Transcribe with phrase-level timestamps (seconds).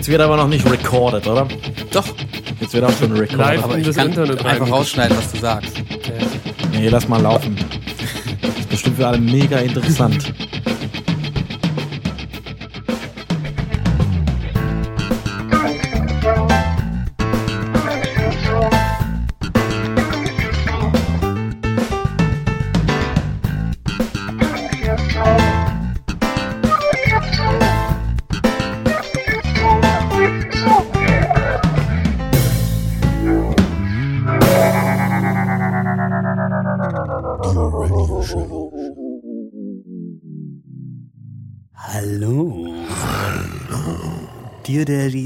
[0.00, 1.46] Jetzt wird aber noch nicht recorded, oder?
[1.92, 2.06] Doch,
[2.58, 3.36] Jetzt wird auch schon recorded.
[3.36, 4.72] Live Aber in ich, das kann Internet einfach rein.
[4.72, 5.72] rausschneiden, was du sagst.
[6.72, 7.54] nee, lass mal laufen.
[8.40, 10.29] Das ist bestimmt für alle mega interessant.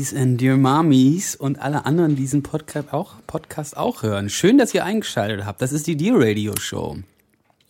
[0.04, 4.28] Daddies and Dear Mommies und alle anderen, die diesen Podcast auch, Podcast auch hören.
[4.28, 5.62] Schön, dass ihr eingeschaltet habt.
[5.62, 6.98] Das ist die Dear Radio Show.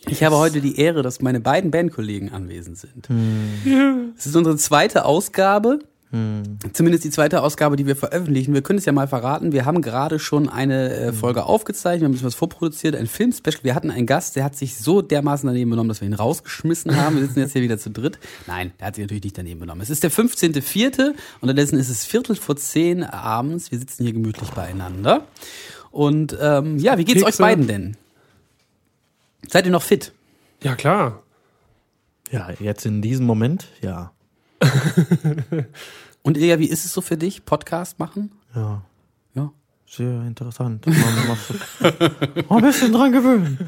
[0.08, 3.08] Ich habe heute die Ehre, dass meine beiden Bandkollegen anwesend sind.
[4.18, 5.78] Es ist unsere zweite Ausgabe.
[6.72, 8.54] Zumindest die zweite Ausgabe, die wir veröffentlichen.
[8.54, 9.50] Wir können es ja mal verraten.
[9.50, 13.08] Wir haben gerade schon eine äh, Folge aufgezeichnet, wir haben ein bisschen was vorproduziert, ein
[13.08, 13.64] Filmspecial.
[13.64, 16.94] Wir hatten einen Gast, der hat sich so dermaßen daneben benommen, dass wir ihn rausgeschmissen
[16.96, 17.16] haben.
[17.16, 18.20] Wir sitzen jetzt hier wieder zu dritt.
[18.46, 19.82] Nein, der hat sich natürlich nicht daneben benommen.
[19.82, 21.14] Es ist der 15.04.
[21.40, 23.72] Unterdessen ist es Viertel vor zehn abends.
[23.72, 25.26] Wir sitzen hier gemütlich beieinander.
[25.90, 27.42] Und ähm, ja, wie geht's euch Kekse.
[27.42, 27.96] beiden denn?
[29.48, 30.12] Seid ihr noch fit?
[30.62, 31.24] Ja, klar.
[32.30, 34.12] Ja, jetzt in diesem Moment, ja.
[36.26, 38.32] Und Ilja, wie ist es so für dich, Podcast machen?
[38.56, 38.80] Ja,
[39.34, 39.52] Ja.
[39.86, 40.86] sehr interessant.
[40.86, 41.52] Man muss
[42.48, 43.58] ein bisschen dran gewöhnen.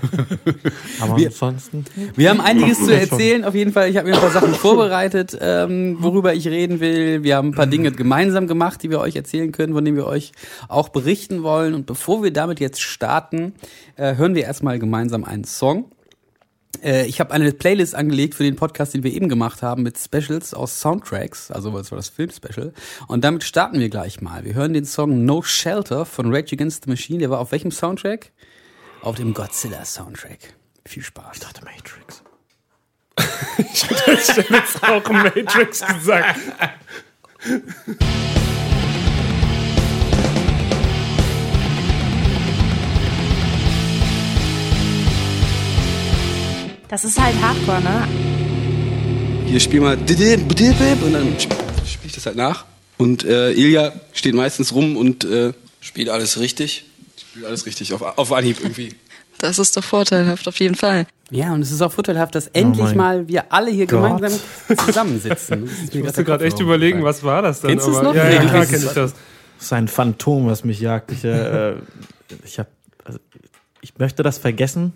[1.00, 1.84] Aber Wir- ansonsten.
[2.14, 3.44] Wir haben einiges zu erzählen.
[3.44, 7.22] Auf jeden Fall, ich habe mir ein paar Sachen vorbereitet, ähm, worüber ich reden will.
[7.22, 10.06] Wir haben ein paar Dinge gemeinsam gemacht, die wir euch erzählen können, von denen wir
[10.06, 10.32] euch
[10.68, 11.74] auch berichten wollen.
[11.74, 13.52] Und bevor wir damit jetzt starten,
[13.96, 15.91] äh, hören wir erstmal gemeinsam einen Song.
[16.86, 19.98] Äh, ich habe eine Playlist angelegt für den Podcast, den wir eben gemacht haben, mit
[19.98, 22.72] Specials aus Soundtracks, also das war das Filmspecial.
[23.08, 24.44] Und damit starten wir gleich mal.
[24.44, 27.19] Wir hören den Song No Shelter von Rage Against the Machine.
[27.19, 28.30] Der war auf welchem Soundtrack?
[29.02, 30.54] Auf dem Godzilla Soundtrack.
[30.86, 31.34] Viel Spaß.
[31.34, 32.22] Ich dachte Matrix.
[33.72, 34.10] Ich hätte
[34.50, 36.38] jetzt auch Matrix gesagt.
[46.88, 48.06] Das ist halt Hardcore, ne?
[49.47, 52.64] Hier spiel mal und dann spiele ich das halt nach.
[52.97, 56.86] Und äh, Ilja steht meistens rum und äh, spielt alles richtig.
[57.30, 58.94] Spielt alles richtig, auf, auf Anhieb irgendwie.
[59.38, 61.06] Das ist doch vorteilhaft, auf jeden Fall.
[61.30, 64.19] Ja, und es ist auch vorteilhaft, dass endlich mein mal wir alle hier Gott.
[64.19, 64.41] gemeinsam
[64.86, 65.69] zusammensitzen.
[65.92, 67.72] Ich musste gerade echt überlegen, was war das denn?
[67.72, 68.14] Kennst du's aber- noch?
[68.14, 68.88] Ja, ja, du klar kennst kenne es.
[68.88, 69.12] ich das.
[69.12, 71.12] Das ist ein Phantom, was mich jagt.
[71.12, 71.75] Ich, äh,
[72.46, 72.70] ich habe,
[73.04, 73.19] also,
[73.82, 74.94] ich möchte das vergessen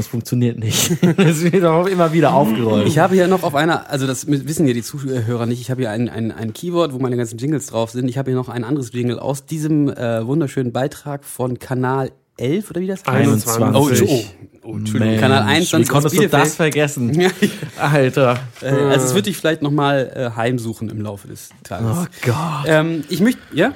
[0.00, 0.90] und es funktioniert nicht.
[1.18, 2.88] Es wird auch immer wieder aufgerollt.
[2.88, 5.82] Ich habe hier noch auf einer, also das wissen ja die Zuhörer nicht, ich habe
[5.82, 8.08] hier ein, ein, ein Keyboard, wo meine ganzen Jingles drauf sind.
[8.08, 12.70] Ich habe hier noch ein anderes Jingle aus diesem äh, wunderschönen Beitrag von Kanal 11
[12.70, 13.08] oder wie das heißt?
[13.08, 14.08] 21.
[14.08, 15.08] Oh, oh, oh, Entschuldigung.
[15.08, 17.30] Mensch, Kanal 21 Wie konntest du das vergessen?
[17.78, 18.38] Alter.
[18.62, 21.98] äh, also es wird dich vielleicht nochmal äh, heimsuchen im Laufe des Tages.
[22.00, 22.64] Oh Gott.
[22.66, 23.74] Ähm, ich möchte, ja?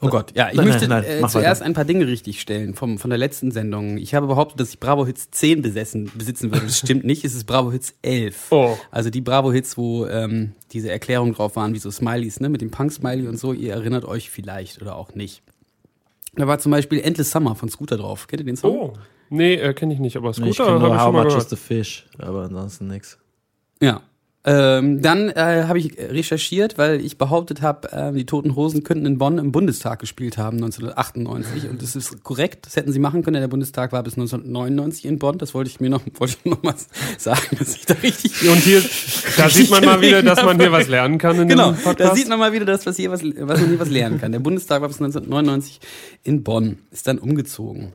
[0.00, 1.66] Oh Gott, ja, ich Nein, möchte nein, nein, äh, mach zuerst weiter.
[1.70, 3.98] ein paar Dinge richtig stellen vom, von der letzten Sendung.
[3.98, 6.66] Ich habe behauptet, dass ich Bravo Hits 10 besessen, besitzen würde.
[6.66, 8.46] Das stimmt nicht, es ist Bravo Hits 11.
[8.50, 8.78] Oh.
[8.90, 12.60] Also die Bravo Hits, wo ähm, diese Erklärungen drauf waren, wie so Smileys, ne, mit
[12.60, 13.52] dem Punk-Smiley und so.
[13.52, 15.42] Ihr erinnert euch vielleicht oder auch nicht.
[16.34, 18.26] Da war zum Beispiel Endless Summer von Scooter drauf.
[18.26, 18.70] Kennt ihr den Song?
[18.76, 18.92] Oh.
[19.28, 21.48] Nee, äh, kenne ich nicht, aber Ich Scooter nur ich How schon mal Much is
[21.50, 23.18] the Fish, aber ansonsten nix.
[23.80, 24.02] Ja.
[24.44, 29.06] Ähm, dann äh, habe ich recherchiert, weil ich behauptet habe, äh, die Toten Hosen könnten
[29.06, 32.66] in Bonn im Bundestag gespielt haben 1998 und das ist korrekt.
[32.66, 33.40] Das hätten sie machen können.
[33.40, 35.38] Der Bundestag war bis 1999 in Bonn.
[35.38, 36.74] Das wollte ich mir noch, wollte ich noch mal
[37.18, 38.48] sagen, dass ich da richtig.
[38.48, 38.82] Und hier,
[39.36, 42.10] da sieht man mal wieder, dass man hier was lernen kann in Genau, dem Podcast.
[42.10, 44.32] da sieht man mal wieder, dass was hier was, was man hier was lernen kann.
[44.32, 45.78] Der Bundestag war bis 1999
[46.24, 47.92] in Bonn, ist dann umgezogen.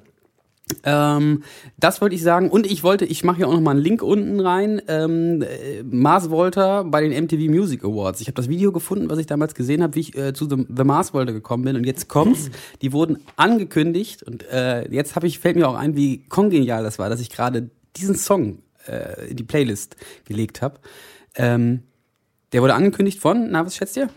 [0.83, 1.43] Ähm,
[1.77, 2.49] das wollte ich sagen.
[2.49, 4.81] Und ich wollte, ich mache hier auch noch mal einen Link unten rein.
[4.87, 8.21] Ähm, äh, Mars Volta bei den MTV Music Awards.
[8.21, 10.65] Ich habe das Video gefunden, was ich damals gesehen habe, wie ich äh, zu The,
[10.75, 11.75] The Mars Volta gekommen bin.
[11.75, 12.49] Und jetzt kommt's.
[12.81, 14.23] Die wurden angekündigt.
[14.23, 17.29] Und äh, jetzt habe ich, fällt mir auch ein, wie kongenial das war, dass ich
[17.29, 20.79] gerade diesen Song äh, in die Playlist gelegt habe.
[21.35, 21.83] Ähm,
[22.53, 24.09] der wurde angekündigt von, na, was schätzt ihr?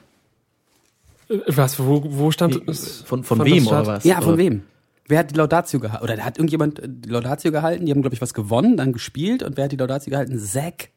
[1.29, 3.03] Äh, Was, wo, wo stand es?
[3.03, 4.05] Von, von Fand wem oder was?
[4.05, 4.62] Ja, von Oder- wem?
[5.10, 6.04] Wer hat die Laudatio gehalten?
[6.04, 7.86] Oder hat irgendjemand äh, die Laudatio gehalten?
[7.86, 9.42] Die haben, glaube ich, was gewonnen, dann gespielt.
[9.42, 10.38] Und wer hat die Laudatio gehalten?
[10.38, 10.90] Zack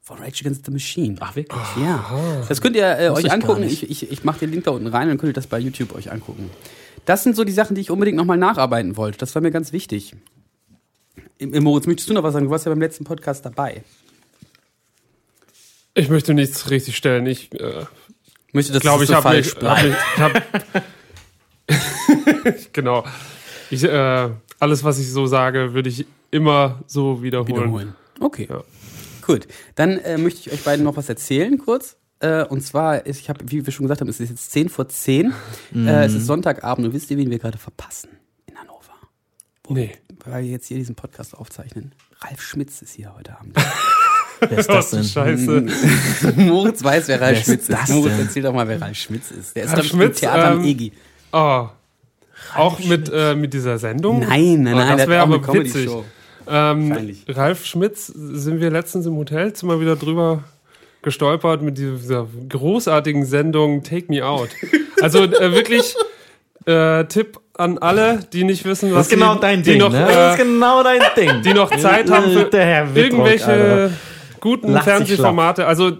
[0.00, 1.16] von Rage Against the Machine.
[1.20, 1.62] Ach, wirklich?
[1.80, 2.44] Ja.
[2.48, 3.62] Das könnt ihr äh, euch angucken.
[3.62, 5.94] Ich, ich, ich mache den Link da unten rein, dann könnt ihr das bei YouTube
[5.94, 6.50] euch angucken.
[7.06, 9.18] Das sind so die Sachen, die ich unbedingt nochmal nacharbeiten wollte.
[9.18, 10.14] Das war mir ganz wichtig.
[11.38, 12.44] Im, im Moritz, möchtest du noch was sagen?
[12.44, 13.82] Du warst ja beim letzten Podcast dabei.
[15.94, 17.26] Ich möchte nichts richtig stellen.
[17.26, 17.84] Ich, äh,
[18.54, 19.64] Möchte, dass glaube es ich, so habe falsch mich,
[20.18, 20.42] hab,
[22.72, 23.04] genau.
[23.70, 24.28] Ich, äh,
[24.58, 27.48] alles, was ich so sage, würde ich immer so wiederholen.
[27.48, 27.94] wiederholen.
[28.20, 28.46] Okay.
[28.50, 28.62] Ja.
[29.22, 29.46] Gut.
[29.74, 31.96] Dann äh, möchte ich euch beiden noch was erzählen, kurz.
[32.20, 34.68] Äh, und zwar, ist, ich habe, wie wir schon gesagt haben, es ist jetzt 10
[34.68, 35.32] vor 10.
[35.74, 38.10] Äh, es ist Sonntagabend und wisst ihr, wen wir gerade verpassen?
[38.46, 38.92] In Hannover.
[39.68, 39.92] Nee.
[40.24, 41.92] Weil wir jetzt hier diesen Podcast aufzeichnen.
[42.20, 43.56] Ralf Schmitz ist hier heute Abend.
[44.40, 45.68] Wer ist Was das du denn?
[45.68, 46.32] Scheiße.
[46.36, 47.72] Moritz weiß, wer Ralf Wer ist Schmitz ist.
[47.72, 49.56] das Moritz, erzähl doch mal, wer Ralf Schmitz ist.
[49.56, 50.92] Der ist, Ralf im Schmitz, Theater am ähm, EGI.
[51.32, 51.68] Oh.
[52.56, 54.20] Auch mit, äh, mit dieser Sendung?
[54.20, 55.90] Nein, nein, Oh, nein, das der wäre aber eine witzig.
[56.46, 57.16] Ähm.
[57.28, 60.44] Ralf Schmitz sind wir letztens im Hotelzimmer wieder drüber
[61.02, 64.50] gestolpert mit dieser großartigen Sendung Take Me Out.
[65.00, 65.94] Also äh, wirklich
[66.66, 69.78] äh, Tipp an alle, die nicht wissen, was Das ist genau sie, dein die Ding,
[69.78, 70.08] noch, ne?
[70.08, 71.42] äh, das ist genau dein Ding.
[71.42, 72.48] die noch Zeit haben für
[72.94, 73.90] irgendwelche Alter.
[74.40, 75.66] guten Fernsehformate.
[75.66, 75.92] Also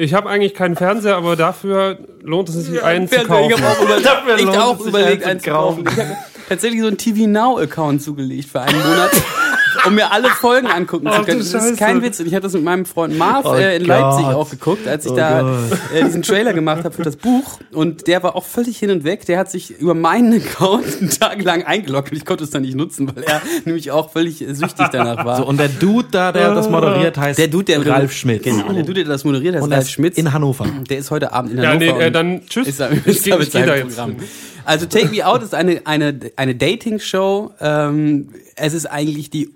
[0.00, 3.50] ich habe eigentlich keinen Fernseher, aber dafür lohnt es sich, einen zu kaufen.
[3.50, 3.98] Ich habe auch, über,
[4.38, 5.84] ich hab auch überlegt, einen einen zu zu kaufen.
[5.90, 6.16] Ich habe
[6.48, 9.10] tatsächlich so einen TV Now Account zugelegt für einen Monat,
[9.88, 11.38] um mir alle Folgen angucken zu können.
[11.38, 12.20] Das ist kein Witz.
[12.20, 13.88] Und ich habe das mit meinem Freund Marv Oh äh, in Gott.
[13.88, 15.58] Leipzig auch geguckt, als ich Oh da
[15.94, 17.58] äh, diesen Trailer gemacht habe für das Buch.
[17.72, 19.26] Und der war auch völlig hin und weg.
[19.26, 22.62] Der hat sich über meinen Account einen Tag lang eingeloggt und ich konnte es dann
[22.62, 25.36] nicht nutzen, weil er nämlich auch völlig äh, süchtig danach war.
[25.38, 28.42] So, und der Dude da, der das moderiert, heißt der Dude, der Ralf Schmitz.
[28.44, 30.16] Genau, der Dude, der das moderiert, heißt Und Ralf Schmitz.
[30.18, 30.66] in Hannover.
[30.88, 31.98] Der ist heute Abend in Ja, Hannover.
[31.98, 32.68] nee, äh, dann tschüss.
[32.68, 33.96] ist ich ist ich geh da seinem jetzt.
[33.96, 34.16] Programm.
[34.64, 37.52] Also Take Me Out ist eine, eine, eine Dating-Show.
[37.60, 39.50] Ähm, es ist eigentlich die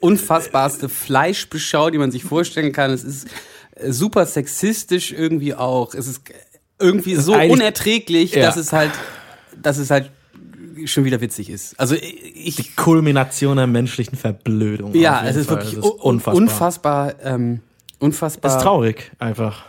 [0.00, 2.90] unfassbarste Fleischbeschau, die man sich vorstellen kann.
[2.90, 3.28] Es ist
[3.74, 5.94] äh, super sexistisch irgendwie auch.
[5.94, 6.22] Es ist
[6.78, 8.42] irgendwie so unerträglich, Ja.
[8.46, 8.92] dass es halt,
[9.60, 10.10] dass es halt
[10.84, 11.78] schon wieder witzig ist.
[11.80, 14.94] Also ich, Kulmination der menschlichen Verblödung.
[14.94, 15.56] ja, es ist Fall.
[15.56, 17.60] wirklich Es ist unfassbar, unfassbar, ähm,
[17.98, 18.50] unfassbar.
[18.50, 19.66] Es ist traurig, einfach.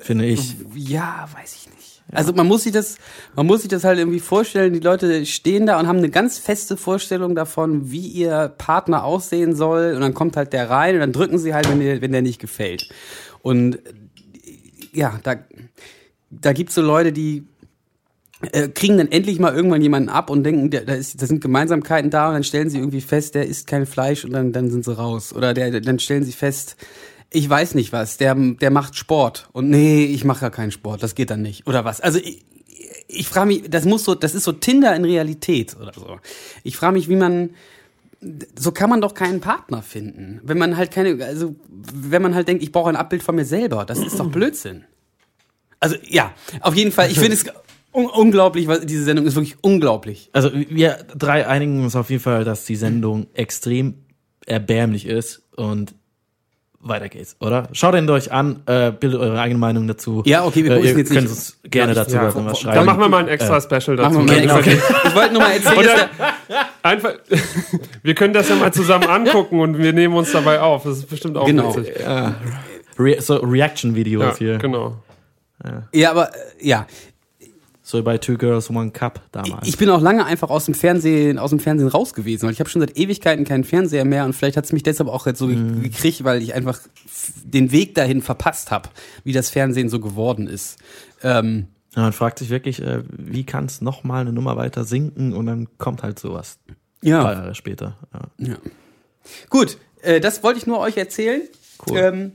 [0.00, 0.56] Finde ich.
[0.74, 1.71] Ja, weiß ich nicht.
[2.12, 2.98] Also man muss sich das,
[3.34, 4.72] man muss sich das halt irgendwie vorstellen.
[4.74, 9.56] Die Leute stehen da und haben eine ganz feste Vorstellung davon, wie ihr Partner aussehen
[9.56, 9.94] soll.
[9.94, 12.22] Und dann kommt halt der rein und dann drücken sie halt, wenn der, wenn der
[12.22, 12.88] nicht gefällt.
[13.40, 13.78] Und
[14.92, 15.36] ja, da,
[16.30, 17.46] da gibt's so Leute, die
[18.52, 22.10] äh, kriegen dann endlich mal irgendwann jemanden ab und denken, da, ist, da sind Gemeinsamkeiten
[22.10, 24.84] da und dann stellen sie irgendwie fest, der isst kein Fleisch und dann, dann sind
[24.84, 25.32] sie raus.
[25.32, 26.76] Oder der, dann stellen sie fest,
[27.32, 31.02] ich weiß nicht was, der, der macht Sport und nee, ich mache ja keinen Sport,
[31.02, 31.66] das geht dann nicht.
[31.66, 32.00] Oder was?
[32.00, 32.44] Also ich,
[33.08, 36.18] ich frage mich, das muss so, das ist so Tinder in Realität oder so.
[36.62, 37.50] Ich frage mich, wie man,
[38.58, 40.40] so kann man doch keinen Partner finden.
[40.44, 43.44] Wenn man halt keine, also wenn man halt denkt, ich brauche ein Abbild von mir
[43.44, 44.84] selber, das ist doch Blödsinn.
[45.80, 47.44] Also ja, auf jeden Fall, ich finde es
[47.92, 50.30] un unglaublich, weil diese Sendung ist wirklich unglaublich.
[50.32, 53.94] Also wir drei einigen uns auf jeden Fall, dass die Sendung extrem
[54.46, 55.94] erbärmlich ist und
[56.82, 57.68] weiter geht's, oder?
[57.72, 60.22] Schaut ihn euch an, äh, bildet eure eigene Meinung dazu.
[60.26, 62.74] Ja, okay, wir äh, ihr jetzt könnt nicht- uns gerne Ja, dazu ja, was, schreiben.
[62.76, 64.18] Da machen wir mal ein extra Special dazu.
[64.18, 64.60] Genau, extra.
[65.08, 66.08] Ich wollte nur mal erzählen, der,
[66.82, 67.12] einfach,
[68.02, 70.82] wir können das ja mal zusammen angucken und wir nehmen uns dabei auf.
[70.84, 71.74] Das ist bestimmt auch Genau.
[71.76, 71.94] witzig.
[72.98, 74.58] Re so Reaction-Videos Ja, hier.
[74.58, 74.96] genau.
[75.92, 76.86] ja, aber äh, ja,
[77.92, 79.68] So bei Two Girls, One Cup damals.
[79.68, 82.58] ich bin auch lange einfach aus dem Fernsehen, aus dem Fernsehen raus gewesen, weil ich
[82.60, 85.38] habe schon seit Ewigkeiten keinen Fernseher mehr und vielleicht hat es mich deshalb auch jetzt
[85.38, 85.82] so Mhm.
[85.82, 86.80] gekriegt, weil ich einfach
[87.44, 88.88] den Weg dahin verpasst habe,
[89.24, 90.78] wie das Fernsehen so geworden ist.
[91.22, 95.34] Ähm, ja, man fragt sich wirklich, äh, wie kann es nochmal eine Nummer weiter sinken
[95.34, 96.58] und dann kommt halt sowas.
[97.02, 97.22] Ein ja.
[97.22, 97.98] paar Jahre später.
[98.14, 98.48] Ja.
[98.48, 98.56] Ja.
[99.50, 101.42] Gut, äh, das wollte ich nur euch erzählen.
[101.86, 101.98] Cool.
[101.98, 102.32] Ähm,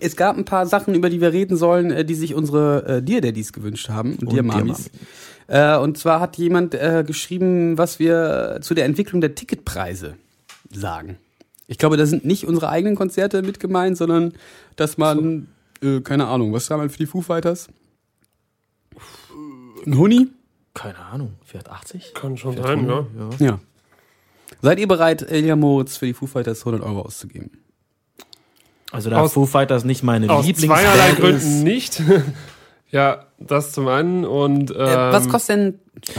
[0.00, 3.02] es gab ein paar Sachen, über die wir reden sollen, äh, die sich unsere äh,
[3.02, 4.90] Dear Daddies gewünscht haben und, Und Dear Mamis.
[5.46, 10.14] Äh, und zwar hat jemand äh, geschrieben, was wir zu der Entwicklung der Ticketpreise
[10.72, 11.18] sagen.
[11.66, 14.32] Ich glaube, da sind nicht unsere eigenen Konzerte mit gemeint, sondern
[14.76, 15.48] dass man,
[15.82, 17.68] äh, keine Ahnung, was haben wir für die Foo Fighters?
[19.86, 20.28] Ein Huni?
[20.74, 22.14] Keine Ahnung, 480?
[22.14, 23.06] Kann schon sein, ja.
[23.18, 23.46] ja.
[23.46, 23.60] Ja.
[24.62, 27.50] Seid ihr bereit, Elia Moritz für die Foo Fighters 100 Euro auszugeben?
[28.92, 31.12] Also da Aus- Foo Fighters nicht meine Aus Lieblingsband zweierlei.
[31.16, 32.02] Gründen nicht.
[32.90, 35.78] ja, das zum einen und ähm, Äh, was kostet denn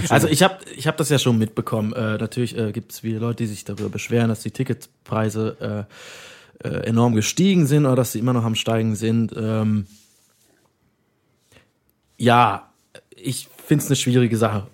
[0.09, 1.93] Also ich habe ich hab das ja schon mitbekommen.
[1.93, 5.87] Äh, natürlich äh, gibt es viele Leute, die sich darüber beschweren, dass die Ticketpreise
[6.61, 9.33] äh, äh, enorm gestiegen sind oder dass sie immer noch am Steigen sind.
[9.35, 9.87] Ähm,
[12.17, 12.69] ja,
[13.15, 14.67] ich finde es eine schwierige Sache,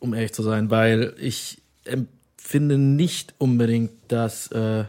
[0.00, 4.84] um ehrlich zu sein, weil ich empfinde nicht unbedingt, dass äh,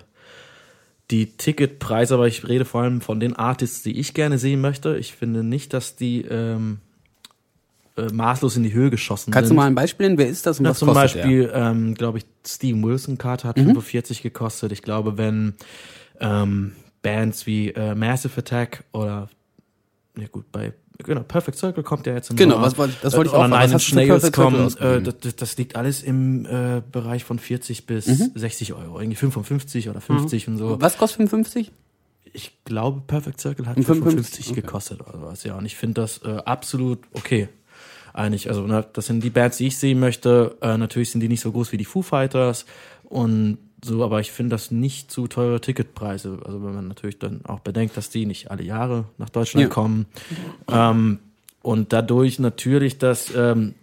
[1.11, 4.97] die Ticketpreise, aber ich rede vor allem von den Artists, die ich gerne sehen möchte.
[4.97, 6.79] Ich finde nicht, dass die ähm,
[7.95, 9.57] äh, maßlos in die Höhe geschossen Kannst du sind.
[9.57, 10.17] mal ein Beispiel nennen?
[10.17, 13.45] Wer ist das und Ja, was zum kostet Beispiel, ähm, glaube ich, Steven Wilson Karte
[13.45, 13.49] Mhm.
[13.49, 14.71] hat 45 gekostet.
[14.71, 15.53] Ich glaube, wenn
[16.19, 16.71] ähm,
[17.03, 19.29] Bands wie äh, Massive Attack oder
[20.17, 23.33] ja gut, bei genau, Perfect Circle kommt ja jetzt im Genau, was das wollte ich
[23.33, 23.47] Oder auch.
[23.47, 24.61] Nine Was Inch hast du für Nails Perfect Circle kommen.
[24.61, 25.13] Äh, ausgegeben?
[25.21, 28.31] das, das liegt alles im äh, Bereich von 40 bis Mhm.
[28.35, 28.99] 60 Euro.
[28.99, 30.79] Irgendwie 55 oder 50 und so.
[30.81, 31.71] Was kostet 55?
[32.33, 34.61] Ich glaube, Perfect Circle hat 55, 55 okay.
[34.61, 35.43] gekostet oder was.
[35.43, 37.47] Ja, und ich finde das äh, absolut okay.
[38.13, 40.55] Eigentlich, also ne, das sind die Bands, die ich sehen möchte.
[40.61, 42.65] Äh, natürlich sind die nicht so groß wie die Foo Fighters
[43.03, 46.39] und so, aber ich finde das nicht zu teure Ticketpreise.
[46.45, 49.69] Also wenn man natürlich dann auch bedenkt, dass die nicht alle Jahre nach Deutschland Ja.
[49.69, 50.05] kommen.
[50.71, 51.19] Ähm,
[51.61, 53.73] und dadurch natürlich, dass ähm,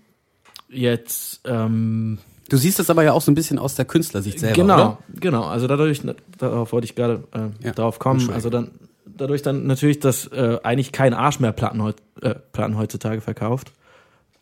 [0.68, 2.18] jetzt ähm,
[2.48, 4.98] Du siehst das aber ja auch so ein bisschen aus der Künstlersicht selber, genau, oder?
[5.20, 5.44] genau.
[5.44, 6.02] Also dadurch,
[6.38, 8.30] darauf wollte ich gerade äh, Ja, darauf kommen.
[8.30, 8.72] Also dann
[9.06, 13.72] dadurch dann natürlich, dass äh, eigentlich kein Arsch mehr Platten, heut, äh, Platten heutzutage verkauft.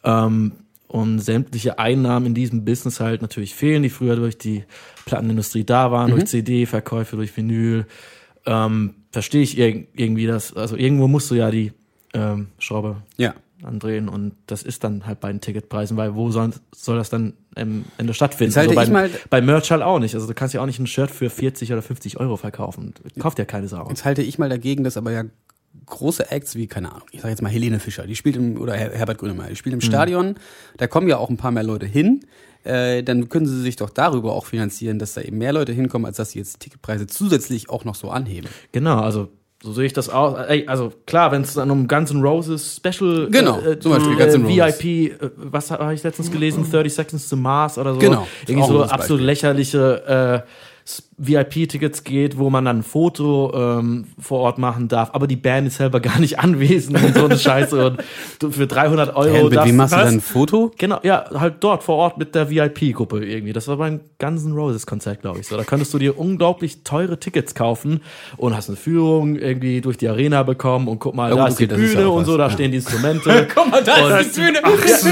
[0.02, 0.52] Ähm,
[0.90, 4.64] und sämtliche Einnahmen in diesem Business halt natürlich fehlen, die früher durch die
[5.06, 6.14] Plattenindustrie da waren, Mhm.
[6.16, 7.87] durch CD-Verkäufe, durch Vinyl.
[8.47, 10.56] Ähm, verstehe ich irg irgendwie das.
[10.56, 11.73] Also irgendwo musst du ja die
[12.12, 13.35] ähm, Schraube Ja.
[13.62, 17.35] andrehen und das ist dann halt bei den Ticketpreisen, weil wo soll, soll das dann
[17.54, 18.50] am Ende stattfinden?
[18.50, 20.14] Jetzt halte bei, ich mal- bei Merch halt auch nicht.
[20.16, 22.94] Also du kannst ja auch nicht ein Shirt für 40 oder 50 Euro verkaufen.
[23.20, 23.88] Kauft ja keine Sau.
[23.88, 25.23] Jetzt halte ich mal dagegen, dass aber ja
[25.86, 28.74] große Acts wie, keine Ahnung, ich sage jetzt mal Helene Fischer, die spielt im, oder
[28.74, 30.34] Her- Herbert Grönemeyer, die spielt im Stadion,
[30.76, 32.20] da kommen ja auch ein paar mehr Leute hin,
[32.64, 36.06] äh, dann können sie sich doch darüber auch finanzieren, dass da eben mehr Leute hinkommen,
[36.06, 38.48] als dass sie jetzt Ticketpreise zusätzlich auch noch so anheben.
[38.72, 39.28] Genau, also
[39.62, 40.38] so sehe ich das auch.
[40.48, 44.12] Ey, also klar, wenn es dann um Guns N' Roses Special Genau, äh, zum Beispiel
[44.14, 44.82] äh, Guns N' Roses.
[44.82, 46.64] VIP, äh, was habe ich letztens gelesen?
[46.70, 48.00] 30 Seconds to Mars oder so.
[48.00, 50.50] Genau, Irgendwie so absolut lächerliche äh,
[51.18, 55.66] VIP-Tickets geht, wo man dann ein Foto ähm, vor Ort machen darf, aber die Band
[55.68, 58.02] ist selber gar nicht anwesend und so eine Scheiße und
[58.38, 60.04] du für 300 Euro mit darfst- wem machst du was?
[60.06, 60.70] dann ein Foto?
[60.78, 63.52] Genau, ja, halt dort vor Ort mit der VIP-Gruppe irgendwie.
[63.52, 65.46] Das war beim Guns N' Roses Konzert, glaube ich.
[65.49, 68.00] So, da könntest du dir unglaublich teure Tickets kaufen
[68.38, 71.50] und hast eine Führung irgendwie durch die Arena bekommen und guck mal, Ja, da gut,
[71.50, 72.50] ist die okay, das ist Bühne ja auch und so, da ja.
[72.50, 73.46] stehen die Instrumente.
[73.54, 74.60] Guck mal, da Und- ist die Bühne.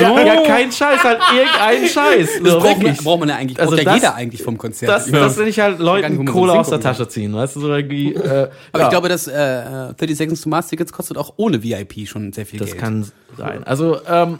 [0.00, 2.28] ja, ja, kein Scheiß, halt irgendein Scheiß.
[2.42, 4.56] Das So, braucht man, braucht man ja eigentlich, Also braucht ja das- jeder eigentlich vom
[4.56, 4.90] Konzert.
[4.90, 8.14] Das, das will ich halt Leuten Kohle aus der Tasche ziehen, weißt du, so irgendwie.
[8.14, 11.62] Äh, Aber ja, ich glaube, dass äh, 30 Seconds to Mars Tickets kostet auch ohne
[11.62, 12.80] VIP schon sehr viel das Geld.
[12.80, 13.64] kann sein.
[13.64, 14.38] Also, ähm,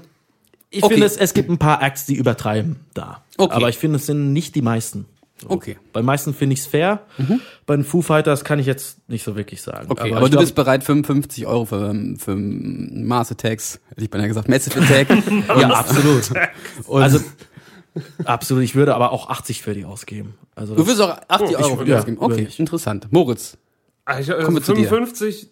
[0.71, 0.95] ich Okay.
[0.95, 3.23] finde, es, es gibt ein paar Acts, die übertreiben da.
[3.39, 3.55] Okay.
[3.55, 5.07] Aber ich finde, es sind nicht die meisten.
[5.41, 5.51] So.
[5.51, 5.75] Okay.
[5.75, 5.89] Mhm.
[5.93, 7.01] Bei meisten finde ich es fair.
[7.65, 9.87] Bei den Foo Fighters kann ich jetzt nicht so wirklich sagen.
[9.89, 14.11] Okay, aber, ich du glaub, bist bereit, 55 Euro für, für Mars Attacks, hätte ich
[14.11, 15.09] beinahe gesagt, Massive Attack.
[15.61, 16.31] ja, absolut.
[16.91, 17.21] also,
[18.25, 18.65] absolut.
[18.65, 20.35] Ich würde aber auch 80 für die ausgeben.
[20.55, 22.19] Also, Du wirst auch 80 Euro für die ja, ausgeben.
[22.21, 23.09] Okay, interessant.
[23.11, 23.57] Moritz.
[24.05, 24.89] Ah, Kommen also wir zu dir.
[24.89, 25.45] 55,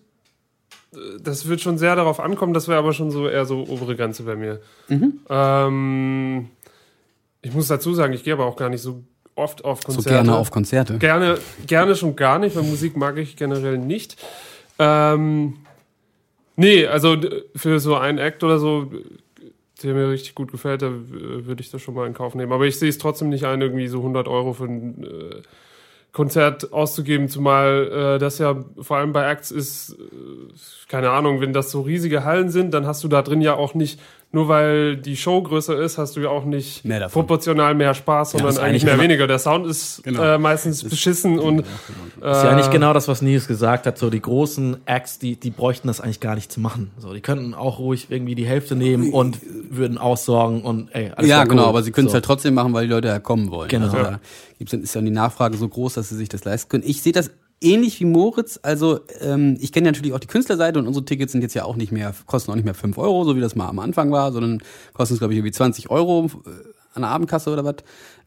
[0.95, 3.97] äh, das wird schon sehr darauf ankommen, das wäre aber schon so eher so obere
[3.97, 4.61] Grenze bei mir.
[4.89, 5.21] Mhm.
[5.29, 6.49] Ähm,
[7.43, 10.09] ich muss dazu sagen, ich gehe aber auch gar nicht so oft auf So Konzerte.
[10.17, 10.99] gerne auf Konzerte.
[10.99, 14.17] Gerne, gerne schon gar nicht, weil Musik mag ich generell nicht.
[14.79, 15.59] Ähm,
[16.57, 17.17] nee, also
[17.55, 18.91] für so einen Act oder so,
[19.83, 22.53] der mir richtig gut gefällt, da würde ich das schon mal in Kauf nehmen.
[22.53, 25.43] Aber ich sehe es trotzdem nicht ein, irgendwie so 100 Euro für ein äh,
[26.13, 31.53] Konzert auszugeben, zumal äh, das ja vor allem bei Acts ist, äh, keine Ahnung, wenn
[31.53, 34.01] das so riesige Hallen sind, dann hast du da drin ja auch nicht,
[34.33, 38.33] nur weil die Show größer ist, hast du ja auch nicht Mehr proportional mehr Spaß,
[38.33, 39.27] sondern ist eigentlich eigentlich mehr weniger.
[39.27, 40.23] Der Sound ist Genau.
[40.23, 41.67] äh, meistens beschissen und ist
[42.21, 43.97] ja eigentlich genau das, was Nils gesagt hat.
[43.97, 46.91] So die großen Acts, die, die bräuchten das eigentlich gar nicht zu machen.
[46.99, 49.39] So, die könnten auch ruhig irgendwie die Hälfte nehmen und
[49.71, 51.69] würden aussorgen und ey, alles Ja, genau, cool.
[51.71, 52.17] aber sie können es so.
[52.17, 53.69] halt trotzdem machen, weil die Leute ja kommen wollen.
[53.69, 53.87] Genau.
[53.87, 53.97] Also
[54.71, 56.85] dann, ist dann die Nachfrage so groß, dass sie sich das leisten können.
[56.87, 58.59] Ich sehe das ähnlich wie Moritz.
[58.63, 61.65] Also ähm, ich kenne ja natürlich auch die Künstlerseite und unsere Tickets sind jetzt ja
[61.65, 64.11] auch nicht mehr, kosten auch nicht mehr 5 Euro, so wie das mal am Anfang
[64.13, 66.51] war, sondern kosten es, glaube ich, irgendwie 20 Euro äh,
[66.95, 67.77] an der Abendkasse oder was.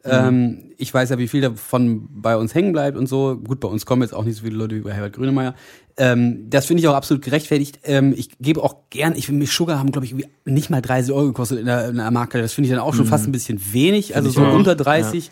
[0.02, 3.36] Ähm, ich weiß ja, wie viel davon bei uns hängen bleibt und so.
[3.36, 5.54] Gut, bei uns kommen jetzt auch nicht so viele Leute wie bei Herbert Grönemeyer.
[5.98, 7.80] Ähm, das finde ich auch absolut gerechtfertigt.
[7.84, 11.12] Ähm, ich gebe auch gern, ich finde, Sugar haben, glaube ich, irgendwie nicht mal 30
[11.12, 12.40] Euro gekostet in der, in der Marke.
[12.40, 14.54] Das finde ich dann auch schon fast ein bisschen wenig, also so auch.
[14.54, 15.30] unter 30.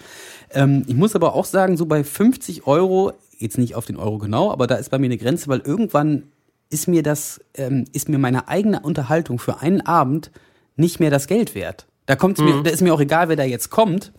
[0.52, 4.18] Ähm, ich muss aber auch sagen, so bei 50 Euro, jetzt nicht auf den Euro
[4.18, 6.24] genau, aber da ist bei mir eine Grenze, weil irgendwann
[6.70, 10.30] ist mir das, ähm, ist mir meine eigene Unterhaltung für einen Abend
[10.76, 11.86] nicht mehr das Geld wert.
[12.06, 14.12] Da kommt's mir, da ist mir auch egal, wer da jetzt kommt.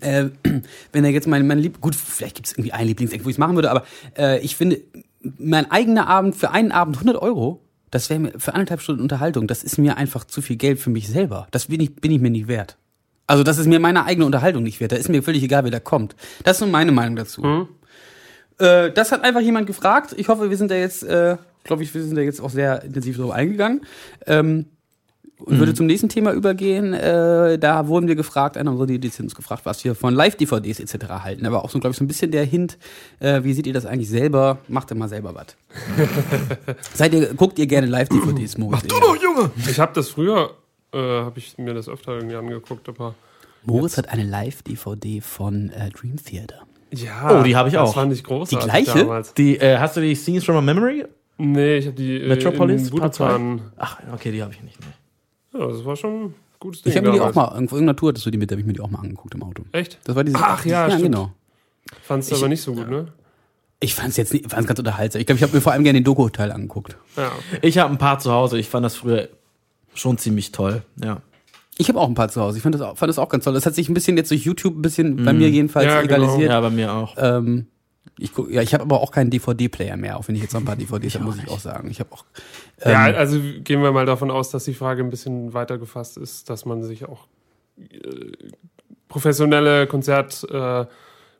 [0.00, 0.26] Äh,
[0.92, 3.38] wenn er jetzt mein, mein Lieb, gut, vielleicht gibt's irgendwie einen Lieblingseck, wo ich es
[3.38, 3.84] machen würde, aber
[4.16, 4.80] äh, ich finde,
[5.38, 9.46] mein eigener Abend für einen Abend 100 Euro, das wäre mir für anderthalb Stunden Unterhaltung,
[9.46, 11.48] das ist mir einfach zu viel Geld für mich selber.
[11.50, 12.76] Das bin ich, bin ich mir nicht wert.
[13.26, 14.92] Also das ist mir meine eigene Unterhaltung nicht wert.
[14.92, 16.16] Da ist mir völlig egal, wer da kommt.
[16.44, 17.42] Das ist nur meine Meinung dazu.
[18.58, 20.14] Äh, das hat einfach jemand gefragt.
[20.16, 22.82] Ich hoffe, wir sind da jetzt, äh, glaube ich, wir sind da jetzt auch sehr
[22.82, 23.82] intensiv drauf eingegangen.
[24.26, 24.66] Ähm,
[25.40, 26.92] und würde zum nächsten Thema übergehen.
[26.94, 31.06] Äh, da wurden wir gefragt, einer unserer uns gefragt, was wir von Live-DVDs etc.
[31.22, 31.46] halten.
[31.46, 32.76] Aber auch so, glaube ich, so ein bisschen der Hint,
[33.20, 34.58] äh, wie seht ihr das eigentlich selber?
[34.68, 35.56] Macht ihr mal selber was.
[36.94, 38.82] Seid ihr, guckt ihr gerne Live-DVDs, Moritz?
[39.22, 39.50] Junge!
[39.68, 40.54] Ich habe das früher,
[40.92, 43.14] äh, habe ich mir das öfter irgendwie angeguckt, aber
[43.64, 46.67] Moritz hat eine Live-DVD von äh, Dream Theater.
[46.92, 47.40] Ja.
[47.40, 47.86] Oh, die habe ich auch.
[47.86, 48.98] Das fand ich großartig Die gleiche?
[49.00, 49.34] damals.
[49.34, 51.04] Die, äh, hast du die Scenes from a Memory?
[51.38, 53.26] Nee, ich habe die äh, Metropolis, in Part zwei?
[53.32, 53.60] Budokan.
[53.76, 54.78] Ach, okay, die habe ich nicht.
[54.80, 55.58] Nee.
[55.60, 57.96] Ja, das war schon ein gutes Ding Ich habe mir die auch mal, irgendwo irgendeiner
[57.96, 59.64] Tour hattest du die mit, da habe ich mir die auch mal angeguckt im Auto.
[59.72, 59.98] Echt?
[60.04, 60.38] Das war diese.
[60.40, 61.04] Ach ja, ja stimmt.
[61.04, 61.32] genau.
[62.02, 63.08] Fandst du aber nicht so gut, ne?
[63.80, 65.20] Ich fand es jetzt nicht, fand's ganz unterhaltsam.
[65.20, 66.96] Ich glaube, ich habe mir vor allem gerne den Doku-Teil angeguckt.
[67.16, 67.30] Ja.
[67.62, 68.58] Ich habe ein paar zu Hause.
[68.58, 69.28] Ich fand das früher
[69.94, 70.82] schon ziemlich toll.
[71.02, 71.22] Ja.
[71.78, 72.58] Ich habe auch ein paar zu Hause.
[72.58, 73.54] Ich fand das, auch, fand das auch ganz toll.
[73.54, 76.14] Das hat sich ein bisschen jetzt durch YouTube ein bisschen bei mir jedenfalls Ja, genau.
[76.14, 76.50] egalisiert.
[76.50, 77.14] Ja, bei mir auch.
[77.16, 77.68] Ähm,
[78.18, 80.60] ich guck, ja, ich habe aber auch keinen DVD-Player mehr, auch wenn ich jetzt noch
[80.60, 81.88] ein paar DVDs habe, muss ich auch sagen.
[81.90, 82.24] Ich habe auch.
[82.80, 86.16] Ähm, ja, also gehen wir mal davon aus, dass die Frage ein bisschen weiter gefasst
[86.16, 87.28] ist, dass man sich auch
[87.78, 88.32] äh,
[89.08, 90.94] professionelle Konzertmitschnitte äh,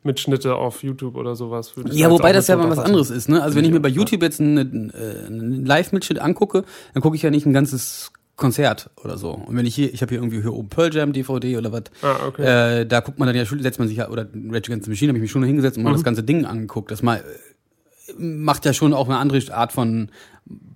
[0.04, 3.42] Mitschnitte auf YouTube oder sowas Ja, wobei das ja mal was anderes ist, ne?
[3.42, 6.64] Also wenn ich mir bei YouTube jetzt einen, äh, einen Live-Mitschnitt angucke,
[6.94, 9.32] dann gucke ich ja nicht ein ganzes Konzert oder so.
[9.32, 11.82] Und wenn ich hier, ich habe hier irgendwie hier oben Pearl Jam DVD oder was,
[12.02, 12.80] Ah, okay.
[12.80, 14.90] äh, da guckt man dann ja schon, setzt man sich ja, oder Rage Against the
[14.90, 15.94] Machine habe ich mich schon hingesetzt und mal Mhm.
[15.96, 16.90] das ganze Ding angeguckt.
[16.90, 20.10] Das mal äh, macht ja schon auch eine andere Art von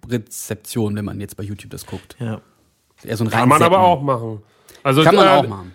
[0.08, 2.16] Rezeption, wenn man jetzt bei YouTube das guckt.
[2.18, 2.40] Ja.
[3.04, 4.42] Eher so ein Kann man aber auch machen.
[4.82, 5.72] Also, Kann man äh, auch machen.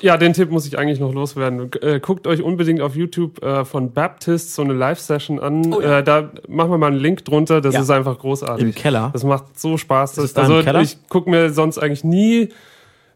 [0.00, 1.70] Ja, den Tipp muss ich eigentlich noch loswerden.
[1.80, 5.72] Äh, guckt euch unbedingt auf YouTube äh, von Baptist so eine Live-Session an.
[5.72, 7.60] äh, da machen wir mal einen Link drunter.
[7.60, 7.80] Das Ja.
[7.80, 8.64] ist einfach großartig.
[8.66, 9.10] Im Keller?
[9.12, 10.14] Das macht so Spaß.
[10.14, 10.80] Das, da im also Keller?
[10.82, 12.50] ich gucke mir sonst eigentlich nie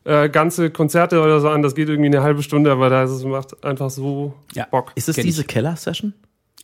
[0.05, 1.63] äh, ganze Konzerte oder so an.
[1.63, 4.67] Das geht irgendwie eine halbe Stunde, aber da ist es macht einfach so Ja.
[4.71, 4.93] Bock.
[4.95, 6.15] Ist es Kenn diese Keller-Session?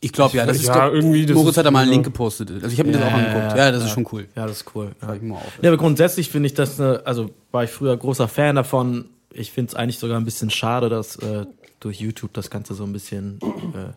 [0.01, 2.05] Ich glaube ja, das ist Ja, irgendwie, das Moritz ist hat da mal einen Link
[2.05, 2.49] gepostet.
[2.51, 3.57] Also ich habe mir das auch angeguckt.
[3.57, 4.25] Ja, das ist schon cool.
[4.35, 4.91] Ja, das ist cool.
[5.01, 5.13] Ja.
[5.61, 9.05] Ja, aber grundsätzlich finde ich das, eine, also war ich früher großer Fan davon.
[9.31, 11.45] Ich finde es eigentlich sogar ein bisschen schade, dass äh,
[11.79, 13.39] durch YouTube das Ganze so ein bisschen
[13.75, 13.93] äh,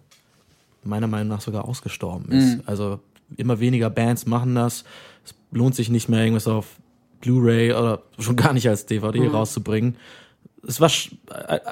[0.84, 2.68] meiner Meinung nach sogar ausgestorben ist.
[2.68, 3.00] Also
[3.36, 4.84] immer weniger Bands machen das.
[5.24, 6.76] Es lohnt sich nicht mehr, irgendwas auf
[7.20, 9.96] Blu-ray oder schon gar nicht als DVD rauszubringen.
[10.66, 10.90] Es war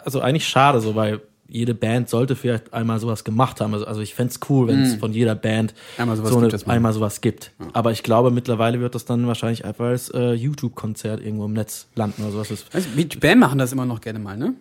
[0.05, 3.75] also eigentlich schade so, weil jede Band sollte vielleicht einmal sowas gemacht haben.
[3.75, 6.69] Also, also ich fänd's cool, wenn es von jeder Band Einmal sowas so eine, gibt
[6.69, 7.53] einmal sowas gibt.
[7.73, 11.89] Aber ich glaube, mittlerweile wird das dann wahrscheinlich einfach als äh, YouTube-Konzert irgendwo im Netz
[11.95, 12.65] landen oder sowas.
[12.71, 14.55] Du, Beach Band machen das immer noch gerne mal, ne?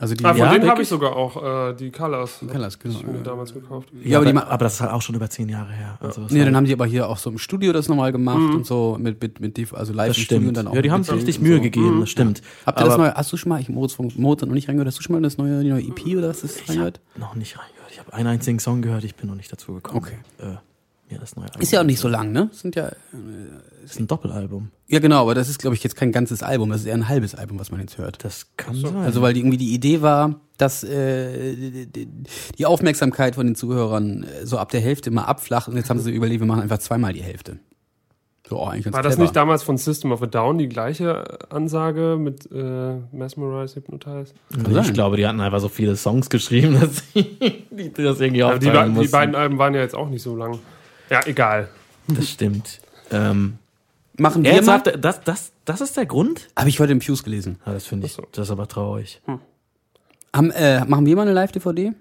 [0.00, 2.40] Also die Ah, von Ja, denen habe ich sogar auch äh, die Colors.
[2.50, 3.22] Colors, genau, Ich mir ja.
[3.22, 3.88] damals gekauft.
[4.04, 5.98] Ja, aber die aber, aber das ist halt auch schon über zehn Jahre her.
[6.00, 8.12] Also das Nee, war- dann haben die aber hier auch so im Studio das nochmal
[8.12, 10.48] gemacht und so mit, mit, mit also live das im Studio stimmt.
[10.48, 11.62] und dann auch ja, die haben sich richtig Mühe so.
[11.62, 12.42] gegeben, das stimmt.
[12.64, 14.68] Habt ihr das Aber neue, hast du schon mal, ich Moritz von Moritz noch nicht
[14.68, 17.00] reingehört, hast du schon mal das neue, die neue EP oder was ist Ich reingehört?
[17.14, 17.74] habe noch nicht reingehört.
[17.90, 19.98] Ich habe einen einzigen Song gehört, ich bin noch nicht dazu gekommen.
[19.98, 20.18] Okay.
[20.38, 20.56] Äh,
[21.10, 22.48] mir das neue Album Ist ja auch nicht so lang, ne?
[22.50, 22.90] Das sind ja,
[23.84, 24.70] ist ein Doppelalbum.
[24.86, 27.08] ja genau, aber das ist glaube ich jetzt kein ganzes Album, das ist eher ein
[27.08, 28.24] halbes Album, was man jetzt hört.
[28.24, 28.96] Das kann sein.
[28.96, 32.08] Also weil die, irgendwie die Idee war, dass äh, die- die-
[32.58, 36.00] die Aufmerksamkeit von den Zuhörern äh, so ab der Hälfte mal abflacht und jetzt haben
[36.00, 37.58] sie überlegt, wir machen einfach zweimal die Hälfte.
[38.48, 39.22] So, oh, eigentlich ganz War das clever.
[39.24, 44.32] nicht damals von System of a Down die gleiche Ansage mit äh, Mesmerize, Hypnotize?
[44.48, 44.84] Sein.
[44.86, 47.24] ich glaube, die hatten einfach so viele Songs geschrieben, dass sie
[47.70, 49.12] die das irgendwie die, aufteilen die mussten.
[49.12, 50.58] beiden Alben waren ja jetzt auch nicht so lang.
[51.10, 51.68] Ja, egal.
[52.08, 52.80] Das stimmt.
[53.10, 53.58] Ähm,
[54.16, 54.64] Machen wir er mal.
[54.64, 56.48] sagte, das, das, das ist der Grund?
[56.56, 57.58] Habe ich heute im Pews gelesen.
[57.66, 59.20] Ja, das finde ich, das ist aber traurig.
[60.34, 61.92] Haben, äh, machen wir mal eine Live-DVD?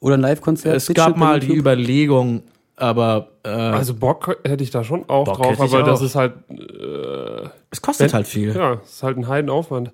[0.00, 0.76] Oder ein Live-Konzert?
[0.76, 1.54] Es gab mal die?
[1.54, 2.42] Überlegung,
[2.76, 6.04] aber äh, Also Bock hätte ich da schon auch Bock drauf, aber das auch.
[6.04, 8.54] ist halt, äh, es kostet wenn- halt viel.
[8.54, 9.92] ja, es ist halt ein Heidenaufwand.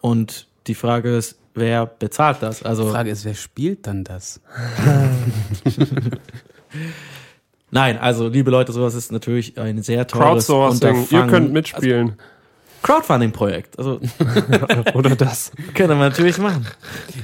[0.00, 2.62] Und die Frage ist, wer bezahlt das?
[2.62, 4.40] Also Die Frage ist, wer spielt dann das?
[7.70, 12.16] nein, also liebe Leute, sowas ist natürlich ein sehr teures Crowdsourcing, ihr könnt mitspielen.
[12.82, 14.00] Crowdfunding-Projekt, also
[14.94, 15.52] Oder das.
[15.74, 16.66] können wir natürlich machen.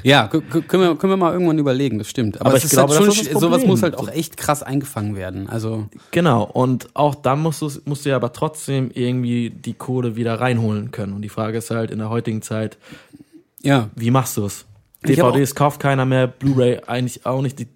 [0.03, 2.41] Ja, können wir, können wir mal irgendwann überlegen, das stimmt.
[2.41, 4.09] Aber, Aber es ich ist glaube, halt das schon, ist das sowas muss halt auch
[4.09, 5.49] echt krass eingefangen werden.
[5.49, 10.17] Also, Genau, und auch dann musst du, musst du ja aber trotzdem irgendwie die Kohle
[10.17, 11.15] wieder reinholen können.
[11.15, 12.77] Und die Frage ist halt in der heutigen Zeit,
[13.63, 13.89] ja.
[13.95, 14.67] wie machst du es?
[15.05, 17.59] DVDs kauft keiner mehr, Blu-ray eigentlich auch nicht.
[17.59, 17.69] Die,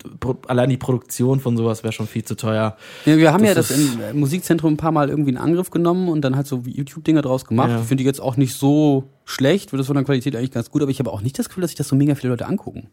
[0.48, 2.76] allein die Produktion von sowas wäre schon viel zu teuer.
[3.04, 6.08] ja wir haben Das ja das im Musikzentrum ein paar Mal irgendwie in Angriff genommen
[6.08, 7.70] und dann halt so YouTube-Dinger draus gemacht.
[7.70, 7.80] Ja.
[7.80, 10.70] Ich finde die jetzt auch nicht so schlecht, wird das von der Qualität eigentlich ganz
[10.70, 12.46] gut, aber ich habe auch nicht das Gefühl, dass sich das so mega viele Leute
[12.46, 12.88] angucken.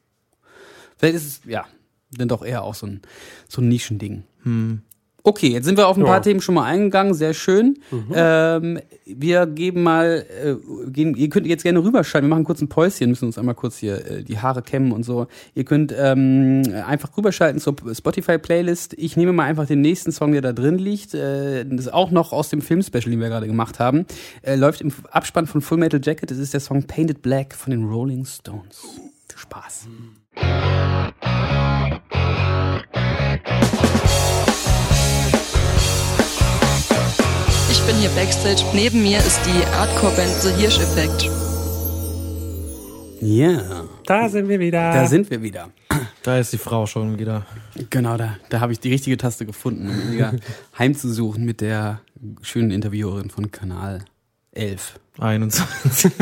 [0.97, 1.65] Vielleicht ist es, ja,
[2.11, 3.01] dann doch eher auch so ein,
[3.47, 4.23] so ein Nischending.
[4.43, 4.81] Hm.
[5.27, 6.07] Okay, jetzt sind wir auf ein Ja.
[6.07, 7.79] paar Themen schon mal eingegangen, sehr schön.
[8.13, 10.55] Ähm, wir geben mal, äh,
[10.89, 13.75] gehen, ihr könnt jetzt gerne rüberschalten, wir machen kurz ein Päuschen, müssen uns einmal kurz
[13.77, 15.27] hier äh, die Haare kämmen und so.
[15.53, 18.93] Ihr könnt ähm, einfach rüberschalten zur Spotify-Playlist.
[18.93, 21.13] Ich nehme mal einfach den nächsten Song, der da drin liegt.
[21.13, 24.05] Äh, das ist auch noch aus dem Film-Special, den wir gerade gemacht haben.
[24.43, 26.31] Äh, läuft im Abspann von Full Metal Jacket.
[26.31, 28.81] Das ist der Song Painted Black von den Rolling Stones.
[29.27, 29.87] Viel Spaß.
[30.37, 31.07] Ich
[37.88, 38.63] bin hier backstage.
[38.73, 41.30] Neben mir ist die Hardcore-Band The Hirsch Effect.
[43.21, 44.91] Ja, Da sind wir wieder.
[44.91, 45.69] da sind wir wieder.
[46.21, 47.45] Da ist die Frau schon wieder.
[47.89, 50.34] Genau, da, da habe ich die richtige Taste gefunden, um wieder
[50.78, 52.02] heimzusuchen mit der
[52.41, 54.04] schönen Interviewerin von Kanal
[54.52, 55.00] 11.
[55.19, 56.12] 21.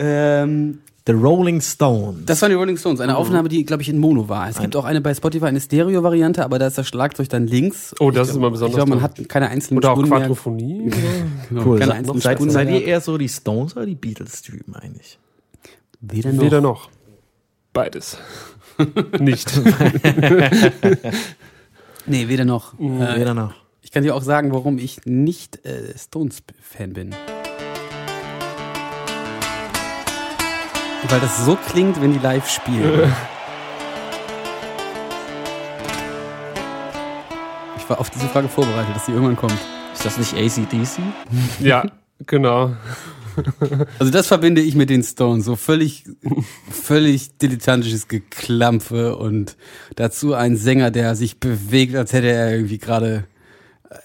[0.00, 2.26] Ähm, The Rolling Stones.
[2.26, 4.46] das waren die Rolling Stones, eine Aufnahme, die, glaube ich, in Mono war.
[4.50, 7.94] Es gibt auch eine bei Spotify, eine Stereo-Variante, aber da ist das Schlagzeug dann links.
[7.98, 10.10] Oh, das Ich ist immer besonders Ich glaube, man hat keine einzelnen Oder auch Spuren
[10.10, 10.18] mehr.
[10.18, 10.90] Quadrophonie.
[11.48, 11.78] Genau, cool.
[11.78, 12.80] keine einzelnen Seid, Spuren seid mehr.
[12.80, 15.18] ihr eher so die Stones oder die Beatles-Typen eigentlich?
[16.02, 16.42] Weder noch.
[16.42, 16.90] Weder noch.
[17.72, 18.18] Beides.
[19.18, 19.50] Nicht.
[22.06, 22.72] Nee, weder noch.
[22.80, 23.52] Äh, Weder noch.
[23.82, 27.14] ich kann dir auch sagen, warum ich nicht äh, Stones-Fan bin.
[31.06, 33.12] Weil das so klingt, wenn die live spielen.
[37.76, 39.58] Ich war auf diese Frage vorbereitet, dass die irgendwann kommt.
[39.94, 41.00] Ist das nicht ACDC?
[41.60, 41.84] ja,
[42.26, 42.72] genau.
[44.00, 45.44] Also das verbinde ich mit den Stones.
[45.44, 46.02] So völlig,
[46.72, 49.56] völlig dilettantisches Geklampfe und
[49.94, 53.28] dazu ein Sänger, der sich bewegt, als hätte er irgendwie gerade,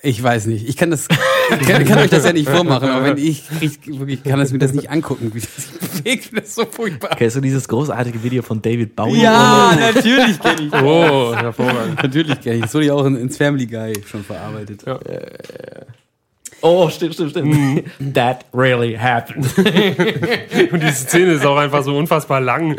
[0.03, 0.69] ich weiß nicht.
[0.69, 1.07] Ich kann das,
[1.61, 4.51] ich kann, kann euch das ja nicht vormachen, aber wenn ich, ich wirklich kann das
[4.51, 5.71] mir das nicht angucken, wie das sich
[6.03, 6.29] bewegt.
[6.37, 7.15] Das ist so furchtbar.
[7.17, 9.21] Kennst du dieses großartige Video von David Bowie?
[9.21, 10.73] Ja, natürlich kenne ich.
[10.73, 12.01] Oh, hervorragend.
[12.01, 12.61] Natürlich kenne ich.
[12.63, 14.83] Das wurde ja auch in- ins Family Guy schon verarbeitet.
[14.85, 14.99] Ja.
[16.61, 17.83] Oh, stimmt, stimmt, stimmt.
[18.13, 19.45] That really happened.
[20.71, 22.77] Und die Szene ist auch einfach so unfassbar lang.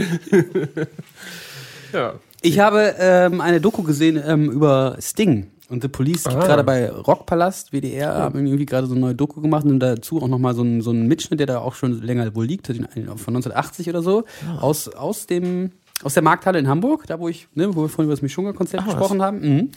[1.92, 2.14] ja.
[2.40, 6.46] Ich habe ähm, eine Doku gesehen ähm, über Sting und The Police, die Ah.
[6.46, 10.28] gerade bei Rockpalast, WDR, haben irgendwie gerade so eine neue Doku gemacht und dazu auch
[10.28, 14.00] nochmal so ein, so Mitschnitt, der da auch schon länger wohl liegt, von 1980 oder
[14.02, 14.24] so,
[14.60, 18.06] aus, aus dem aus der Markthalle in Hamburg, da wo ich, ne, wo wir vorhin
[18.06, 18.94] über das Mischunga-Konzept Ah, was.
[18.94, 19.40] gesprochen haben.
[19.40, 19.70] Mhm.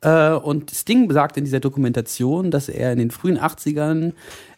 [0.00, 4.12] Äh, und Sting besagt in dieser Dokumentation, dass er in den frühen 80ern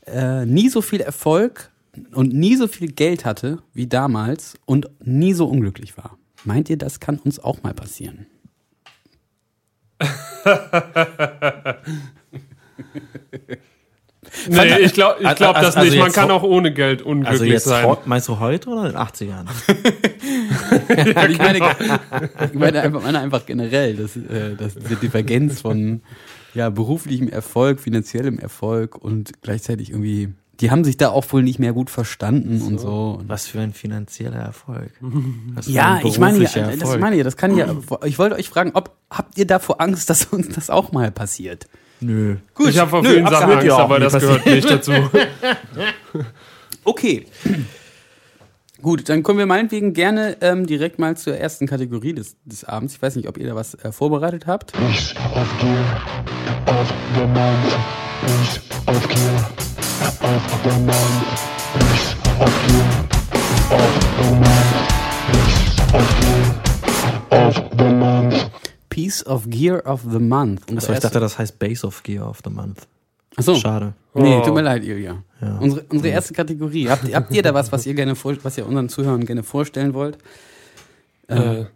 [0.06, 1.70] äh, nie so viel Erfolg
[2.14, 6.16] und nie so viel Geld hatte wie damals und nie so unglücklich war.
[6.44, 8.26] Meint ihr, das kann uns auch mal passieren?
[14.48, 15.98] Nee, ich glaube ich glaub Also- das also nicht.
[15.98, 17.96] Man kann auch ohne Geld unglücklich Also jetzt, sein.
[18.04, 19.46] meinst du heute oder in den 80ern?
[21.30, 21.58] ich, meine,
[22.52, 26.02] ich meine einfach, meine einfach generell, dass, äh, dass diese Divergenz von
[26.54, 31.58] ja, beruflichem Erfolg, finanziellem Erfolg und gleichzeitig irgendwie, die haben sich da auch wohl nicht
[31.58, 33.18] mehr gut verstanden und so.
[33.18, 34.92] Und Was für ein finanzieller Erfolg.
[35.66, 38.72] Ja, ein ich meine, ja, das meine ich, das kann ja, ich wollte euch fragen,
[38.74, 41.66] ob, habt ihr davor Angst, dass uns das auch mal passiert?
[42.00, 42.36] Nö.
[42.54, 44.44] Gut, ich habe auf nö, jeden Sachen Angst, aber das passiert.
[44.44, 44.92] gehört nicht dazu.
[46.86, 47.26] Okay.
[48.82, 52.94] Gut, dann kommen wir meinetwegen gerne ähm, direkt mal zur ersten Kategorie des, des Abends.
[52.94, 54.78] Ich weiß nicht, ob ihr da was äh, vorbereitet habt.
[54.78, 55.84] Nicht auf aufgehen,
[56.66, 57.56] auf der Mann.
[58.42, 59.73] Nicht auf der
[68.88, 70.70] Piece of Gear of the Month.
[70.70, 72.86] Und Achso, ich dachte, das heißt Base of Gear of the Month.
[73.36, 73.56] Achso.
[73.56, 73.94] Schade.
[74.14, 74.44] Nee, Oh.
[74.44, 75.16] tut mir leid, Ilja.
[75.40, 75.58] Ja.
[75.58, 76.88] Unsere, unsere erste Kategorie.
[76.88, 79.92] Habt, habt ihr da was, was ihr gerne vor, was ihr unseren Zuhörern gerne vorstellen
[79.94, 80.18] wollt?
[81.28, 81.66] Äh, Äh,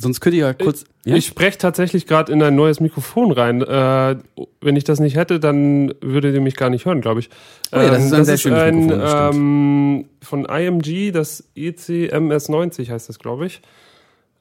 [0.00, 0.84] sonst könnt ihr ja kurz.
[1.04, 1.16] Ja?
[1.16, 3.62] Ich spreche tatsächlich gerade in ein neues Mikrofon rein.
[3.62, 4.16] Äh,
[4.60, 7.30] wenn ich das nicht hätte, dann würdet ihr mich gar nicht hören, glaube ich.
[7.72, 11.70] Oh ja, das ist ein sehr schönes ein, Mikrofon, das ähm, von IMG, das E
[11.70, 13.62] ECMS90 heißt das, glaube ich.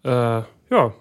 [0.03, 0.93] Äh, ja,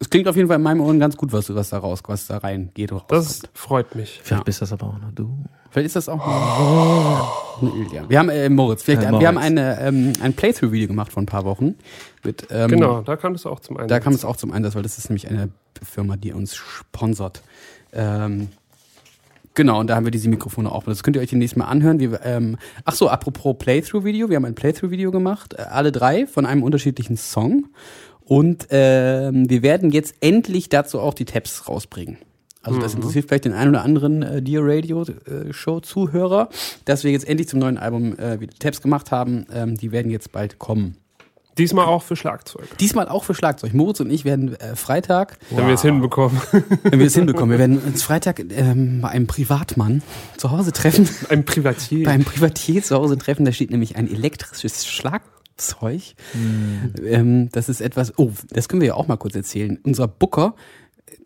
[0.00, 2.26] es klingt auf jeden Fall in meinem Ohren ganz gut, was, was da raus, was
[2.26, 2.92] da rein geht.
[2.92, 3.50] und das rauskommt.
[3.58, 4.20] freut mich.
[4.22, 4.44] Vielleicht Ja.
[4.44, 5.30] bist das aber auch noch du.
[5.70, 8.04] Vielleicht ist das auch ein Ilja.
[8.08, 9.26] Wir haben äh, Moritz, vielleicht, Äh, wir Moritz.
[9.28, 11.74] haben eine, ähm, ein Playthrough-Video gemacht vor ein paar Wochen.
[12.24, 13.88] Mit, ähm, Genau, da kam es auch zum Einsatz.
[13.88, 15.50] Da kam es auch zum Einsatz, weil das ist nämlich eine
[15.82, 17.42] Firma, die uns sponsert.
[17.92, 18.48] Ähm,
[19.54, 20.84] genau, und da haben wir diese Mikrofone auch.
[20.84, 22.00] Das könnt ihr euch demnächst mal anhören.
[22.00, 24.28] Wir, ähm, ach so, apropos Playthrough-Video.
[24.30, 27.66] Wir haben ein Playthrough-Video gemacht, äh, alle drei von einem unterschiedlichen Song.
[28.24, 32.16] Und ähm, wir werden jetzt endlich dazu auch die Tabs rausbringen.
[32.62, 36.48] Also das interessiert vielleicht den einen oder anderen äh, Dear Radio äh, Show Zuhörer,
[36.86, 39.44] dass wir jetzt endlich zum neuen Album äh, wieder Tabs gemacht haben.
[39.52, 40.96] Ähm, die werden jetzt bald kommen.
[41.58, 42.66] Diesmal auch für Schlagzeug.
[42.78, 43.74] Diesmal auch für Schlagzeug.
[43.74, 46.40] Moritz und ich werden äh, Freitag, Wenn wir es hinbekommen.
[46.82, 50.02] wenn wir es hinbekommen, wir werden uns Freitag ähm, bei einem Privatmann
[50.36, 51.08] zu Hause treffen.
[51.28, 52.04] Ein Privatier.
[52.04, 53.44] bei einem Privatier zu Hause treffen.
[53.44, 56.02] Da steht nämlich ein elektrisches Schlagzeug.
[57.04, 59.78] Ähm, das ist etwas, oh, das können wir ja auch mal kurz erzählen.
[59.84, 60.54] Unser Booker,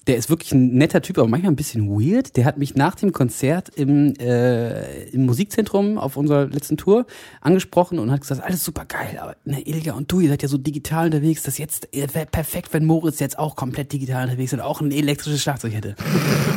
[0.06, 2.36] der ist wirklich ein netter Typ, aber manchmal ein bisschen weird.
[2.36, 7.06] Der hat mich nach dem Konzert im, äh, im Musikzentrum auf unserer letzten Tour
[7.40, 10.48] angesprochen und hat gesagt, alles super geil, aber ne, Ilga und du, ihr seid ja
[10.48, 14.60] so digital unterwegs, das jetzt wäre perfekt, wenn Moritz jetzt auch komplett digital unterwegs und
[14.60, 15.94] auch ein elektrisches Schlagzeug hätte.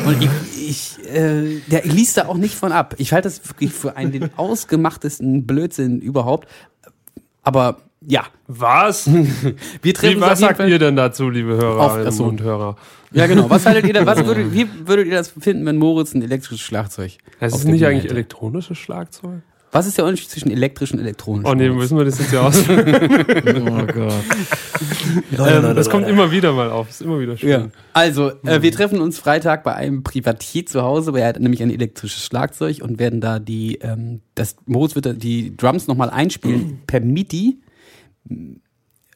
[0.06, 0.30] Und ich,
[0.70, 2.96] ich äh, der ließ da auch nicht von ab.
[2.98, 6.48] Ich halte das wirklich für einen den ausgemachtesten Blödsinn überhaupt.
[7.44, 9.08] Aber ja, Was?
[9.82, 12.76] wir treffen Wie, was sagt Fall- ihr denn dazu, liebe Hörerinnen Auf- und Hörer?
[13.14, 13.50] Ja, genau.
[13.50, 16.66] Was haltet ihr da, was würdet, wie würdet ihr das finden, wenn Moritz ein elektrisches
[16.66, 18.14] Schlagzeug Es auf ist nicht eigentlich hätte?
[18.16, 19.42] elektronisches Schlagzeug?
[19.74, 21.48] Was ist der Unterschied zwischen elektrisch und elektronisch?
[21.50, 22.62] Oh nee, müssen wir das jetzt ja aus.
[22.68, 25.48] Oh Gott.
[25.48, 26.90] ähm, das kommt immer wieder mal auf.
[26.90, 27.50] Ist immer wieder schön.
[27.50, 27.68] Ja.
[27.94, 31.64] Also, äh, wir treffen uns Freitag bei einem Privatier zu Hause, weil er hat nämlich
[31.64, 36.10] ein elektrisches Schlagzeug und werden da die, ähm, das Moritz wird da die Drums nochmal
[36.10, 37.61] einspielen per MIDI.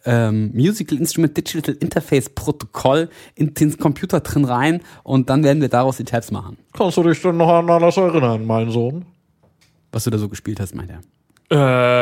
[0.07, 5.69] Ähm, Musical Instrument Digital Interface Protokoll in den Computer drin rein und dann werden wir
[5.69, 6.57] daraus die Tabs machen.
[6.73, 9.05] Kannst du dich denn noch an alles erinnern, mein Sohn?
[9.91, 10.99] Was du da so gespielt hast, meint er.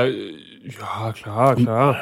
[0.06, 0.32] Äh,
[0.68, 1.98] ja, klar, klar.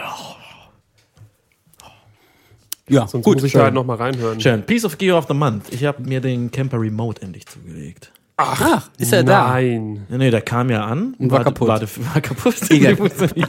[2.90, 3.36] Ja, Sonst gut.
[3.36, 4.42] muss ich da halt nochmal reinhören.
[4.42, 4.64] Schön.
[4.64, 5.72] Piece of Gear of the Month.
[5.72, 8.12] Ich habe mir den Camper Remote endlich zugelegt.
[8.44, 9.50] Ach, ist er da?
[9.50, 10.06] Nein.
[10.10, 11.16] Nee, nee, der kam ja an.
[11.20, 11.68] Und war kaputt.
[11.68, 11.82] War,
[12.14, 12.56] war kaputt.
[12.70, 12.98] Egal.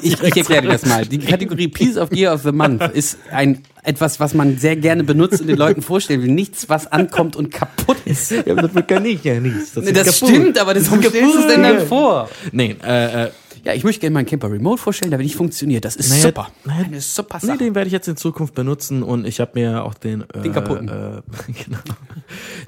[0.02, 1.04] Ich, ich erkläre dir das mal.
[1.06, 5.02] Die Kategorie Piece of Gear of the Month ist ein etwas, was man sehr gerne
[5.02, 6.30] benutzt und den Leuten vorstellen will.
[6.30, 8.30] Nichts, was ankommt und kaputt ist.
[8.46, 9.76] Ja, aber das kann ich ja nicht.
[9.76, 12.28] Nee, das stimmt, aber das, warum stellst du es denn dann vor?
[12.52, 13.30] Nee, äh, äh,
[13.64, 15.84] Ja, ich möchte gerne meinen Camper Remote vorstellen, der nicht funktioniert.
[15.84, 16.48] Das ist Naja, super.
[16.64, 17.58] naja, Eine super nee, Sache.
[17.58, 20.22] den werde ich jetzt in Zukunft benutzen und ich habe mir auch den.
[20.32, 20.88] Äh, Den kaputten.
[20.88, 21.22] Äh,
[21.64, 21.78] genau.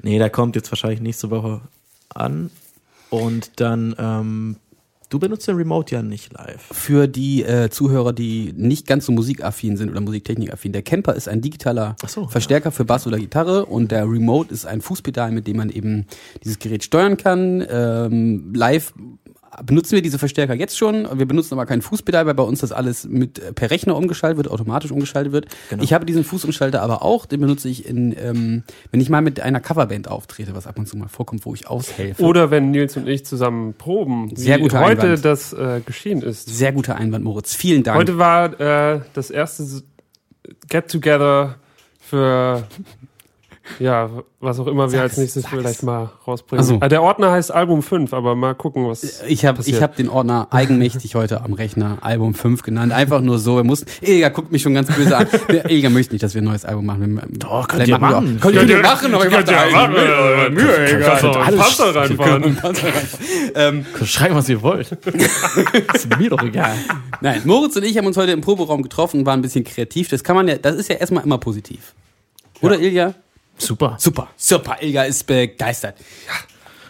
[0.03, 1.61] Nee, der kommt jetzt wahrscheinlich nächste Woche
[2.15, 2.49] an
[3.09, 3.95] und dann.
[3.97, 4.57] Ähm,
[5.09, 6.61] du benutzt den Remote ja nicht live.
[6.71, 11.29] Für die äh, Zuhörer, die nicht ganz so musikaffin sind oder musiktechnikaffin, der Camper ist
[11.29, 15.47] ein digitaler so, Verstärker für Bass oder Gitarre und der Remote ist ein Fußpedal, mit
[15.47, 16.07] dem man eben
[16.43, 17.65] dieses Gerät steuern kann.
[17.69, 18.93] Ähm, live
[19.63, 21.07] benutzen wir diese Verstärker jetzt schon.
[21.17, 24.37] Wir benutzen aber kein Fußpedal, weil bei uns das alles mit äh, per Rechner umgeschaltet
[24.37, 25.47] wird, automatisch umgeschaltet wird.
[25.69, 25.83] Genau.
[25.83, 27.25] Ich habe diesen Fußumschalter aber auch.
[27.25, 30.87] Den benutze ich in, ähm, wenn ich mal mit einer Coverband auftrete, was ab und
[30.87, 32.23] zu mal vorkommt, wo ich aushelfe.
[32.23, 35.25] Oder wenn Nils und ich zusammen proben, wie Sehr guter heute Einwand.
[35.25, 36.49] das äh, geschehen ist.
[36.49, 37.53] Sehr guter Einwand, Moritz.
[37.55, 37.97] Vielen Dank.
[37.97, 39.83] Heute war äh, das erste S-
[40.69, 41.55] Get-Together
[41.99, 42.63] für
[43.79, 46.63] ja, was auch immer wir Sag als es, nächstes sag vielleicht mal rausbringen.
[46.63, 46.77] Ach so.
[46.79, 50.47] Ah, der Ordner heißt Album 5, aber mal gucken, was Ich habe hab den Ordner
[50.51, 52.93] eigenmächtig heute am Rechner Album 5 genannt.
[52.93, 53.57] Einfach nur so.
[53.57, 55.27] Wir mussten, Ilga guckt mich schon ganz böse an.
[55.67, 57.15] Ilga möchte nicht, dass wir ein neues Album machen.
[57.15, 58.39] Wir, Doch, könnt ihr machen.
[58.39, 61.09] Könnt ihr machen, aber ich mach Könnt ihr da.
[61.09, 62.57] Kannst du einen Panzer reinfahren.
[63.55, 64.91] ähm, Schreiben, was ihr wollt.
[65.93, 66.75] ist mir doch egal.
[67.21, 70.09] nein, Moritz und ich haben uns heute im Proberaum getroffen und waren ein bisschen kreativ.
[70.09, 71.93] Das kann man ja, das ist ja erstmal immer positiv.
[72.61, 73.13] Oder Ilja?
[73.57, 73.95] Super.
[73.99, 74.77] Super, super.
[74.81, 75.95] Ilga ist begeistert.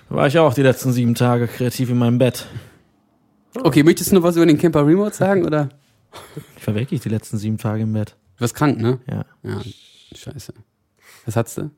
[0.09, 2.45] War ich auch die letzten sieben Tage kreativ in meinem Bett.
[3.55, 5.69] Okay, möchtest du noch was über den Camper Remote sagen oder?
[6.57, 8.15] Ich war wirklich die letzten sieben Tage im Bett.
[8.37, 8.99] Du warst krank, ne?
[9.09, 9.25] Ja.
[9.43, 9.61] Ja,
[10.15, 10.53] scheiße.
[11.25, 11.71] Was hattest du?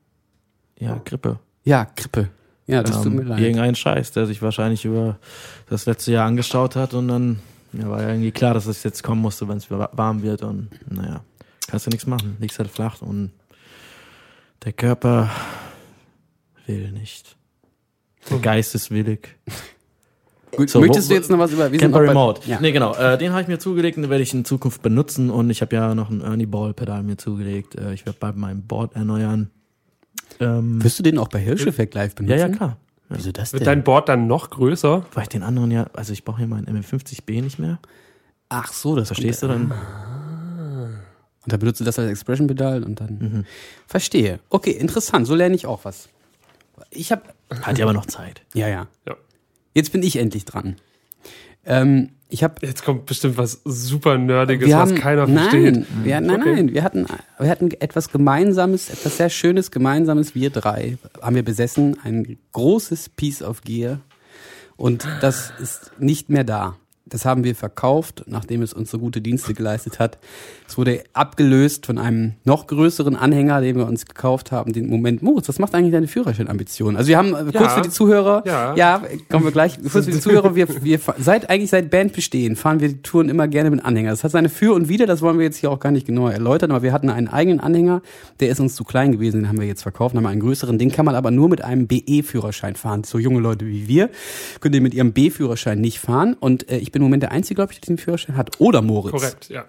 [0.80, 1.40] Ja, Grippe.
[1.64, 2.30] Ja, Grippe.
[2.66, 3.40] Ja, das tut mir Ähm, leid.
[3.40, 5.18] Irgendein Scheiß, der sich wahrscheinlich über
[5.70, 7.40] das letzte Jahr angestaut hat und dann
[7.74, 10.42] ja, war ja irgendwie klar, dass es jetzt kommen musste, wenn es wa- warm wird
[10.44, 11.22] und naja,
[11.68, 13.32] kannst du nichts machen, liegst halt flach und
[14.66, 15.30] der Körper
[16.66, 17.36] will nicht.
[18.30, 19.36] Der Geist ist willig.
[20.56, 22.42] Gut, So, möchtest wo- du jetzt noch was über Camper bei- Remote.
[22.50, 22.60] Ja.
[22.60, 22.94] Nee, genau.
[22.96, 25.76] Äh, den habe ich mir zugelegt, den werde ich in Zukunft benutzen und ich habe
[25.76, 27.76] ja noch ein Ernie Ball Pedal mir zugelegt.
[27.76, 29.50] Äh, ich werde bald mein Board erneuern.
[30.40, 32.38] Ähm, Wirst du den auch bei Hirscheffekt live benutzen?
[32.40, 32.78] ja, ja, klar.
[33.10, 33.66] Wieso das Wird denn?
[33.68, 35.06] dein Board dann noch größer?
[35.14, 37.80] Weil ich den anderen ja, also ich brauche ja meinen MF50B nicht mehr.
[38.50, 39.74] Ach so, das Verstehst du dann?
[41.48, 43.18] Und da benutzt du das als Expression-Pedal und dann.
[43.20, 43.46] Mhm.
[43.88, 44.40] Verstehe.
[44.50, 45.26] Okay, interessant.
[45.28, 46.10] So lerne ich auch was.
[46.92, 47.22] Ich habe.
[47.62, 48.42] Hat ja aber noch Zeit.
[48.54, 48.88] Ja, ja.
[49.08, 49.16] Ja.
[49.74, 50.76] Jetzt bin ich endlich dran.
[51.66, 52.56] Ähm, ich habe.
[52.68, 55.86] Jetzt kommt bestimmt was super Nerdiges, Wir was haben, keiner nein, versteht.
[56.04, 56.54] Wir, nein, Okay.
[56.56, 57.06] nein, wir hatten,
[57.40, 60.36] wir hatten etwas Gemeinsames, etwas sehr Schönes Gemeinsames.
[60.36, 64.02] Wir drei haben wir besessen, ein großes Piece of Gear.
[64.76, 66.76] Und das ist nicht mehr da.
[67.10, 70.18] Das haben wir verkauft, nachdem es uns so gute Dienste geleistet hat.
[70.68, 74.74] Es wurde abgelöst von einem noch größeren Anhänger, den wir uns gekauft haben.
[74.74, 76.96] Den Moment, Moritz, was macht eigentlich deine Führerscheinambition?
[76.98, 78.76] Also wir haben äh, kurz für die Zuhörer, Ja.
[78.76, 82.56] ja, kommen wir gleich, kurz für die Zuhörer, wir, wir seit eigentlich seit Band bestehen,
[82.56, 84.10] fahren wir die Touren immer gerne mit Anhänger.
[84.12, 86.32] Das hat seine Für und Wider, das wollen wir jetzt hier auch gar nicht genauer
[86.34, 88.02] erläutern, aber wir hatten einen eigenen Anhänger,
[88.40, 90.92] der ist uns zu klein gewesen, den haben wir jetzt verkauft, haben einen größeren, den
[90.92, 93.04] kann man aber nur mit einem BE-Führerschein fahren.
[93.04, 94.10] So junge Leute wie wir
[94.60, 97.56] können den mit ihrem B-Führerschein nicht fahren und äh, ich bin im Moment der Einzige,
[97.56, 98.60] glaube ich, der diesen Führerschein hat.
[98.60, 99.12] Oder Moritz.
[99.12, 99.66] Korrekt, ja.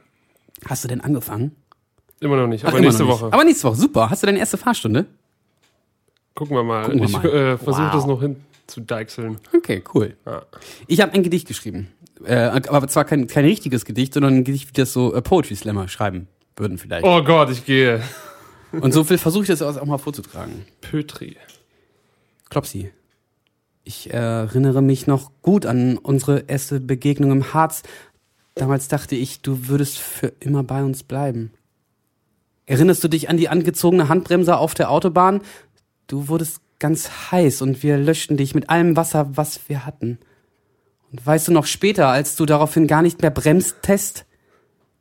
[0.67, 1.55] Hast du denn angefangen?
[2.21, 3.13] Immer noch nicht, Ach, aber immer nächste nicht.
[3.13, 3.27] Woche.
[3.33, 4.11] Aber nächste Woche, super.
[4.11, 5.07] Hast du deine erste Fahrstunde?
[6.35, 6.83] Gucken wir mal.
[6.85, 7.25] Gucken wir ich mal.
[7.25, 7.93] Äh, versuche Wow.
[7.93, 8.37] das noch hin
[8.67, 9.39] zu deichseln.
[9.57, 10.17] Okay, cool.
[10.27, 10.43] Ja.
[10.87, 11.89] Ich habe ein Gedicht geschrieben.
[12.25, 15.55] Äh, aber zwar kein, kein richtiges Gedicht, sondern ein Gedicht, wie das so äh, Poetry
[15.55, 17.05] Slammer schreiben würden vielleicht.
[17.07, 18.03] Oh Gott, ich gehe.
[18.73, 20.67] Und so viel versuche ich das auch mal vorzutragen.
[20.81, 21.37] Pötri.
[22.51, 22.91] Klopsi.
[23.89, 27.85] Ich erinnere mich noch gut an unsere erste Begegnung im Harz.
[28.55, 31.53] Damals dachte ich, du würdest für immer bei uns bleiben.
[32.67, 35.41] Erinnerst du dich an die angezogene Handbremse auf der Autobahn?
[36.07, 40.19] Du wurdest ganz heiß und wir löschten dich mit allem Wasser, was wir hatten.
[41.11, 44.27] Und weißt du noch später, als du daraufhin gar nicht mehr bremstest?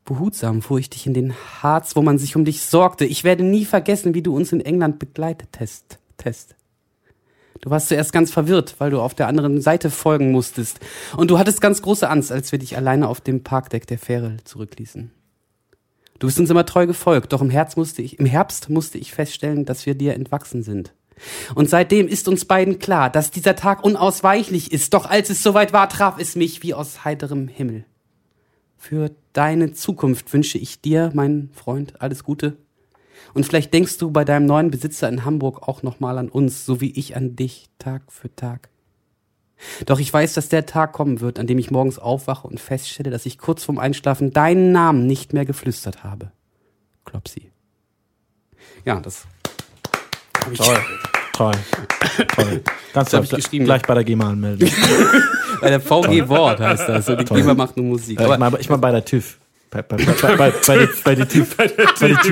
[0.06, 3.04] Behutsam fuhr ich dich in den Harz, wo man sich um dich sorgte.
[3.04, 6.00] Ich werde nie vergessen, wie du uns in England begleitetest.
[6.15, 6.57] Test.
[7.62, 10.80] Du warst zuerst ganz verwirrt, weil du auf der anderen Seite folgen musstest.
[11.15, 14.38] Und du hattest ganz große Angst, als wir dich alleine auf dem Parkdeck der Fähre
[14.43, 15.12] zurückließen.
[16.20, 19.65] Du bist uns immer treu gefolgt, doch im, musste ich, im Herbst musste ich feststellen,
[19.65, 20.93] dass wir dir entwachsen sind.
[21.56, 24.93] Und seitdem ist uns beiden klar, dass dieser Tag unausweichlich ist.
[24.93, 27.86] Doch als es soweit war, traf es mich wie aus heiterem Himmel.
[28.78, 32.58] Für deine Zukunft wünsche ich dir, mein Freund, alles Gute.
[33.34, 36.82] Und vielleicht denkst du bei deinem neuen Besitzer in Hamburg auch nochmal an uns, so
[36.82, 38.69] wie ich an dich, Tag für Tag.
[39.86, 43.10] Doch ich weiß, dass der Tag kommen wird, an dem ich morgens aufwache und feststelle,
[43.10, 46.32] dass ich kurz vorm Einschlafen deinen Namen nicht mehr geflüstert habe.
[47.06, 47.51] Klopsi.
[48.86, 49.25] Ja, das
[50.43, 50.77] hab ich Toll.
[51.34, 51.53] Toll.
[52.36, 52.63] Toll.
[52.93, 53.65] Kannst du geschrieben.
[53.65, 54.71] gleich bei der GEMA anmelden.
[55.62, 57.06] bei der VG Wort heißt das.
[57.06, 58.19] Die Klima macht nur Musik.
[58.19, 59.38] Äh, ich, mal, ich mal bei der TÜV.
[59.69, 61.56] Bei, bei, bei, bei, der TÜV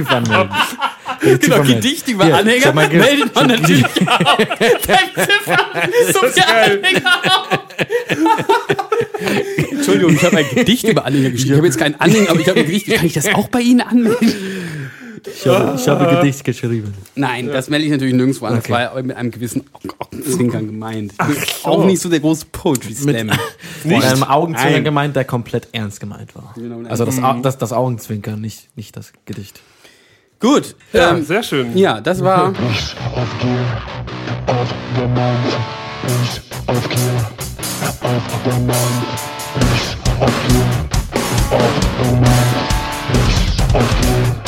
[0.05, 1.81] Genau, anmelden.
[1.81, 4.37] Gedicht über ich Anhänger mal meldet man natürlich auch.
[6.13, 7.21] So viele Anhänger.
[9.71, 11.51] Entschuldigung, ich habe ein Gedicht über Anhänger geschrieben.
[11.51, 12.87] Ich habe jetzt keinen Anhänger, aber ich habe ein Gedicht.
[12.93, 14.64] Kann ich das auch bei Ihnen anmelden?
[15.25, 16.93] Ich habe, ich habe Gedicht geschrieben.
[17.15, 18.55] Nein, das melde ich natürlich nirgendwo an.
[18.55, 18.73] Das Okay.
[18.73, 19.63] war ja mit einem gewissen
[19.99, 21.17] Augenzwinkern gemeint.
[21.17, 23.31] Bin auch nicht so der große Poetry Slam.
[23.83, 26.53] Mit einem Augenzwinkern gemeint, der komplett ernst gemeint war.
[26.55, 26.87] Genau.
[26.89, 29.61] Also das, Au- das, das Augenzwinkern, nicht, nicht das Gedicht.
[30.39, 31.75] Gut, Ja, ähm, sehr schön.
[31.77, 33.65] ja, das war Ich aufgehe,
[34.47, 35.37] auf der Mann.
[36.23, 37.25] Ich aufgehe,
[38.01, 38.75] auf der Mann.
[39.73, 40.65] Ich aufgehe,
[41.41, 42.53] auf der Mann.
[43.27, 44.44] Ich aufgehe,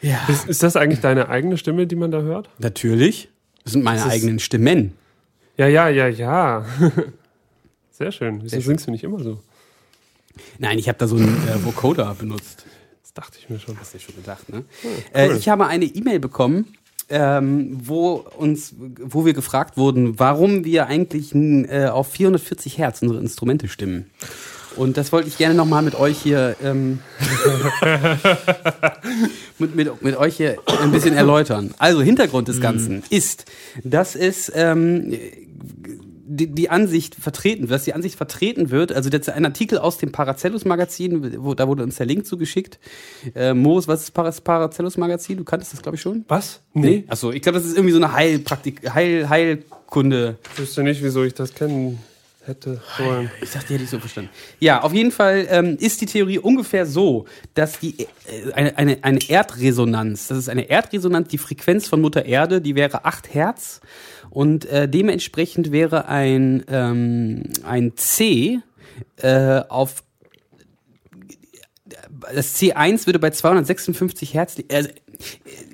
[0.00, 2.48] ja, Ist, ist das eigentlich deine eigene Stimme, die man da hört?
[2.58, 3.28] natürlich.
[3.64, 4.92] Das sind meine ist- eigenen Stimmen.
[5.56, 6.64] Ja, ja, ja, ja.
[7.90, 8.40] Sehr schön.
[8.42, 9.40] Wieso singst du nicht immer so?
[10.58, 12.64] Nein, ich habe da so einen äh, Vocoder benutzt.
[13.02, 13.78] Das dachte ich mir schon.
[13.78, 14.64] Hast du ja schon gedacht, ne?
[15.12, 16.76] äh, ich habe eine E-Mail bekommen,
[17.10, 23.18] ähm, wo uns, wo wir gefragt wurden, warum wir eigentlich äh, auf 440 Hertz unsere
[23.20, 24.10] Instrumente stimmen.
[24.78, 27.00] Und das wollte ich gerne nochmal mit euch hier ähm,
[29.58, 31.74] mit, mit, mit euch hier ein bisschen erläutern.
[31.78, 33.46] Also Hintergrund des Ganzen ist,
[33.82, 35.12] dass es ähm,
[36.28, 39.98] die, die Ansicht vertreten wird, dass die Ansicht vertreten wird, also ist ein Artikel aus
[39.98, 42.78] dem Paracellus-Magazin, wo, da wurde uns der Link zugeschickt.
[43.34, 45.38] Äh, Moos, was ist das Paracellus-Magazin?
[45.38, 46.24] Du kanntest das, glaube ich, schon?
[46.28, 46.60] Was?
[46.72, 47.04] Nee.
[47.08, 50.36] Achso, ich glaube, das ist irgendwie so eine Heilpraktik, Heil, Heilkunde.
[50.52, 51.98] Ich wüsste nicht, wieso ich das kennen
[52.48, 53.30] hätte sollen.
[53.40, 54.30] Ich dachte, die hätte ich so verstanden.
[54.58, 58.98] Ja, auf jeden Fall ähm, ist die Theorie ungefähr so, dass die äh, eine, eine,
[59.02, 63.80] eine Erdresonanz, das ist eine Erdresonanz, die Frequenz von Mutter Erde, die wäre 8 Hertz
[64.30, 68.58] und äh, dementsprechend wäre ein, ähm, ein C
[69.16, 70.02] äh, auf
[72.34, 74.88] das C1 würde bei 256 Hertz li- also,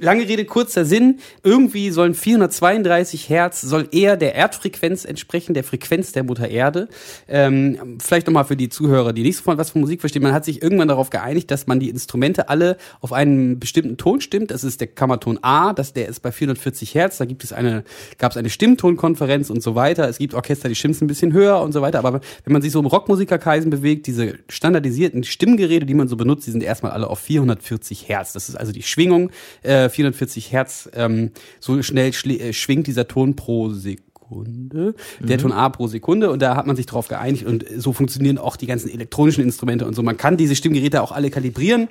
[0.01, 6.13] lange Rede, kurzer Sinn, irgendwie sollen 432 Hertz, soll eher der Erdfrequenz entsprechen, der Frequenz
[6.13, 6.89] der Mutter Erde.
[7.29, 10.33] Ähm, vielleicht nochmal für die Zuhörer, die nicht so von was von Musik verstehen, man
[10.33, 14.51] hat sich irgendwann darauf geeinigt, dass man die Instrumente alle auf einen bestimmten Ton stimmt.
[14.51, 17.85] Das ist der Kammerton A, das, der ist bei 440 Hertz, da gibt es eine,
[18.19, 20.09] gab es eine Stimmtonkonferenz und so weiter.
[20.09, 22.73] Es gibt Orchester, die stimmen ein bisschen höher und so weiter, aber wenn man sich
[22.73, 27.09] so im Rockmusikerkreisen bewegt, diese standardisierten Stimmgeräte, die man so benutzt, die sind erstmal alle
[27.09, 28.33] auf 440 Hertz.
[28.33, 29.31] Das ist also die Schwingung,
[29.63, 34.05] äh, 440 Hertz, ähm, so schnell äh, schwingt dieser Ton pro Sekunde.
[34.25, 34.95] Sekunde.
[35.21, 38.39] Der Ton A pro Sekunde und da hat man sich drauf geeinigt und so funktionieren
[38.39, 40.03] auch die ganzen elektronischen Instrumente und so.
[40.03, 41.89] Man kann diese Stimmgeräte auch alle kalibrieren.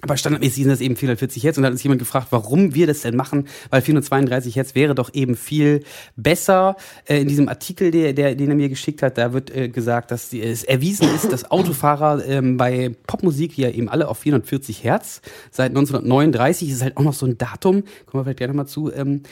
[0.00, 2.86] Aber standardmäßig sind das eben 440 Hertz und da hat uns jemand gefragt, warum wir
[2.86, 5.82] das denn machen, weil 432 Hertz wäre doch eben viel
[6.14, 6.76] besser.
[7.04, 10.12] Äh, in diesem Artikel, der, der, den er mir geschickt hat, da wird äh, gesagt,
[10.12, 14.84] dass die, es erwiesen ist, dass Autofahrer ähm, bei Popmusik ja eben alle auf 440
[14.84, 15.20] Hertz
[15.50, 18.92] seit 1939 ist halt auch noch so ein Datum, kommen wir vielleicht gleich nochmal zu,
[18.92, 19.22] ähm,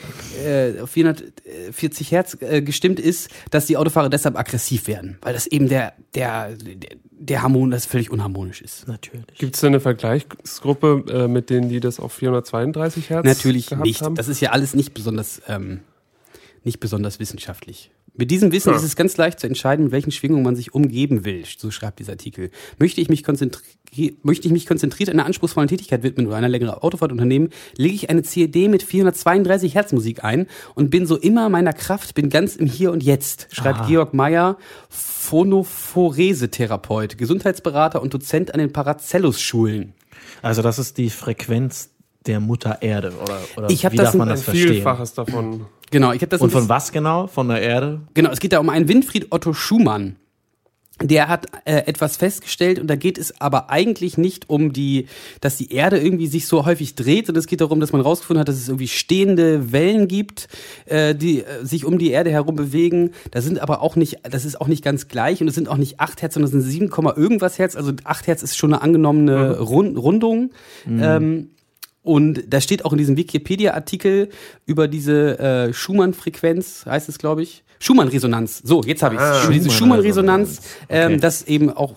[0.45, 5.47] äh, auf 440 Hertz äh, gestimmt ist, dass die Autofahrer deshalb aggressiv werden, weil das
[5.47, 8.87] eben der, der, der, der Harmon, das völlig unharmonisch ist.
[8.87, 9.25] Natürlich.
[9.37, 13.85] Gibt es denn eine Vergleichsgruppe äh, mit denen, die das auf 432 Hertz Natürlich gehabt
[13.85, 14.01] nicht.
[14.01, 14.15] haben?
[14.15, 15.81] Das ist ja alles nicht besonders, ähm,
[16.63, 17.91] nicht besonders wissenschaftlich.
[18.17, 18.75] Mit diesem Wissen Ja.
[18.75, 21.99] ist es ganz leicht zu entscheiden, mit welchen Schwingungen man sich umgeben will, so schreibt
[21.99, 22.49] dieser Artikel.
[22.79, 23.61] Möchte ich mich, konzentri
[24.21, 28.09] möchte ich mich konzentriert einer anspruchsvollen Tätigkeit widmen oder einer längeren Autofahrt unternehmen, lege ich
[28.09, 32.57] eine CD mit 432 Hertz Musik ein und bin so immer meiner Kraft, bin ganz
[32.57, 34.57] im Hier und Jetzt, schreibt Georg Meyer,
[34.89, 39.93] Phonophorese-Therapeut, Gesundheitsberater und Dozent an den Paracellus-Schulen.
[40.41, 41.89] Also das ist die Frequenz
[42.27, 44.73] der Mutter Erde oder, oder Ich wie das darf man ein das verstehen?
[44.73, 45.65] Vielfaches davon.
[45.91, 47.27] Genau, ich habe das Und von was genau?
[47.27, 48.01] Von der Erde?
[48.13, 50.17] Genau, es geht da um einen Winfried Otto Schumann.
[50.99, 55.05] Der hat äh, etwas festgestellt und da geht es aber eigentlich nicht um die,
[55.41, 58.39] dass die Erde irgendwie sich so häufig dreht, sondern es geht darum, dass man rausgefunden
[58.39, 60.47] hat, dass es irgendwie stehende Wellen gibt,
[60.85, 63.11] äh, die äh, sich um die Erde herum bewegen.
[63.29, 65.77] Das sind aber auch nicht, das ist auch nicht ganz gleich und es sind auch
[65.77, 67.75] nicht 8 Hertz, sondern es sind 7, Komma irgendwas Hertz.
[67.75, 70.49] Also 8 Hertz ist schon eine angenommene Rund Rundung.
[70.87, 71.49] Ähm,
[72.07, 74.29] und da steht auch in diesem Wikipedia-Artikel
[74.65, 77.63] über diese äh, Schumann-Frequenz, heißt es, glaube ich.
[77.79, 78.61] Schumann-Resonanz.
[78.63, 79.27] So, jetzt habe ich es.
[79.45, 79.49] Ah.
[79.51, 81.17] diese Schumann-Resonanz, ähm, Okay.
[81.21, 81.93] dass eben auch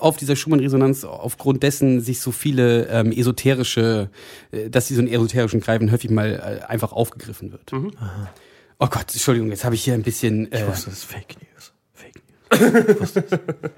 [0.00, 4.10] auf dieser Schumann-Resonanz aufgrund dessen sich so viele ähm, esoterische,
[4.50, 7.70] äh, dass sie so einen esoterischen Greifen häufig mal äh, einfach aufgegriffen wird.
[7.72, 10.50] Oh Gott, Entschuldigung, jetzt habe ich hier ein bisschen.
[10.50, 11.72] Äh, Ich wusste, das ist Fake News.
[11.94, 13.12] Fake News.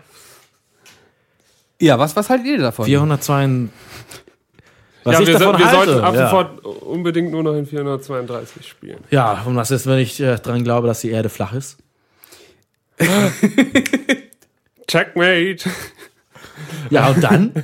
[1.80, 2.86] ja, was, was haltet ihr davon?
[2.86, 3.68] 402.
[5.05, 5.92] Was ja, ich wir, davon so, wir halte.
[5.92, 6.24] sollten ab ja.
[6.28, 8.98] sofort unbedingt nur noch in 432 spielen.
[9.11, 11.78] ja, und was ist, wenn ich äh, dran glaube, dass die Erde flach ist?
[14.86, 15.70] Checkmate.
[16.90, 17.53] Ja, und dann?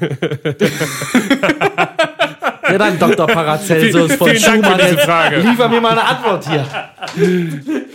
[2.68, 3.26] ja, dann Dr.
[3.26, 4.78] Paracelsus von Vielen Dank für Schumann.
[4.80, 5.36] diese Jetzt Frage.
[5.40, 6.66] Liefer mir mal eine Antwort hier.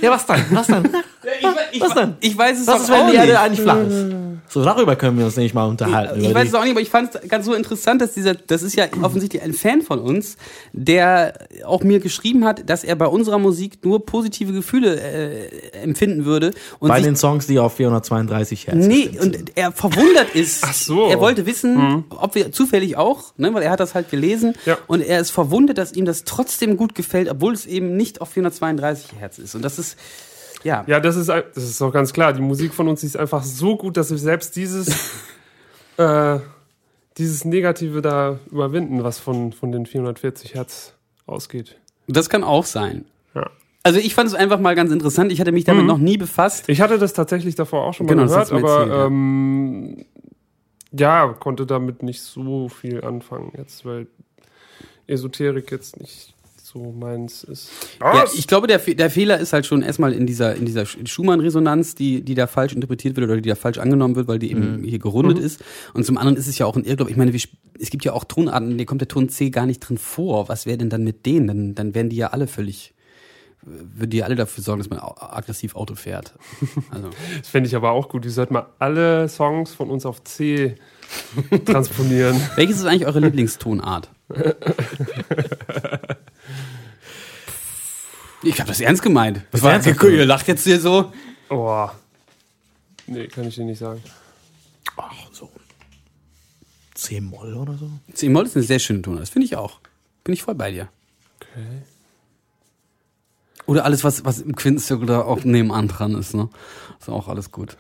[0.02, 0.46] Ja, was dann?
[0.52, 0.86] Was dann?
[0.86, 2.16] ich, ich, Was denn?
[2.20, 3.40] Ich weiß es Was ist, wenn auch die Erde nicht.
[3.40, 4.06] eigentlich flach ist?
[4.54, 6.20] So, darüber können wir uns nämlich mal unterhalten.
[6.20, 8.36] Ich über weiß es auch nicht, aber ich fand es ganz so interessant, dass dieser,
[8.36, 10.38] das ist ja offensichtlich ein Fan von uns,
[10.74, 11.34] der
[11.66, 16.52] auch mir geschrieben hat, dass er bei unserer Musik nur positive Gefühle äh, empfinden würde.
[16.78, 19.20] Und bei sich, den Songs, die auf 432 Hertz nee, sind.
[19.22, 20.64] und er verwundert ist.
[20.64, 21.08] Ach so.
[21.08, 24.54] Er wollte wissen, ob wir zufällig auch, ne, weil er hat das halt gelesen.
[24.68, 24.78] Ja.
[24.86, 28.30] Und er ist verwundert, dass ihm das trotzdem gut gefällt, obwohl es eben nicht auf
[28.30, 29.56] 432 Hertz ist.
[29.56, 29.98] Und das ist,
[30.64, 30.84] ja.
[30.88, 32.34] Ja, das ist, das ist doch ganz klar.
[32.34, 34.88] Die Musik von uns ist einfach so gut, dass wir selbst dieses,
[35.98, 36.40] äh,
[37.18, 40.94] dieses Negative da überwinden, was von, von den 440 Hertz
[41.26, 41.80] ausgeht.
[42.08, 43.06] Das kann auch sein.
[43.36, 43.50] Ja.
[43.84, 45.32] Also ich fand es einfach mal ganz interessant.
[45.32, 46.70] Ich hatte mich damit noch nie befasst.
[46.70, 49.06] Ich hatte das tatsächlich davor auch schon mal Genau, gehört, aber erzählt, ja.
[49.06, 50.06] ähm,
[50.92, 54.08] ja, konnte damit nicht so viel anfangen jetzt, weil
[55.08, 56.33] Esoterik jetzt nicht
[56.74, 57.70] so meins ist.
[58.02, 60.82] Ja, ich glaube, der, Fe- der Fehler ist halt schon erstmal in dieser, in dieser
[60.84, 64.40] Sch- Schumann-Resonanz, die, die da falsch interpretiert wird oder die da falsch angenommen wird, weil
[64.40, 65.64] die eben hier gerundet ist.
[65.94, 67.12] Und zum anderen ist es ja auch ein Irrglaube.
[67.12, 67.40] Ich meine, wir,
[67.80, 70.50] es gibt ja auch Tonarten, in denen kommt der Ton C gar nicht drin vor.
[70.50, 71.48] Was wäre denn dann mit denen?
[71.48, 72.94] Dann, dann wären die ja alle völlig,
[73.62, 76.34] würden die ja alle dafür sorgen, dass man aggressiv Auto fährt.
[76.90, 78.26] Also, Das fände ich aber auch gut.
[78.26, 80.76] Die sollten mal alle Songs von uns auf C
[81.66, 82.36] transponieren.
[82.56, 84.10] welches ist eigentlich eure Lieblingstonart?
[88.44, 89.42] Ich habe das ernst gemeint.
[89.52, 90.28] Das war, ihr gemeint?
[90.28, 91.14] lacht jetzt hier so.
[91.50, 91.88] Oh.
[93.08, 94.04] Nee, kann ich dir nicht sagen.
[94.98, 95.50] Ach, so.
[96.96, 97.90] C-Moll oder so?
[98.14, 99.24] C-Moll ist eine sehr schöne Tonart.
[99.24, 99.80] Das finde ich auch.
[100.24, 100.90] Bin ich voll bei dir.
[101.40, 101.84] Okay.
[103.66, 106.50] Oder alles, was, was im Quintenzirkel da auch nebenan dran ist, ne?
[107.04, 107.76] Ist auch alles gut.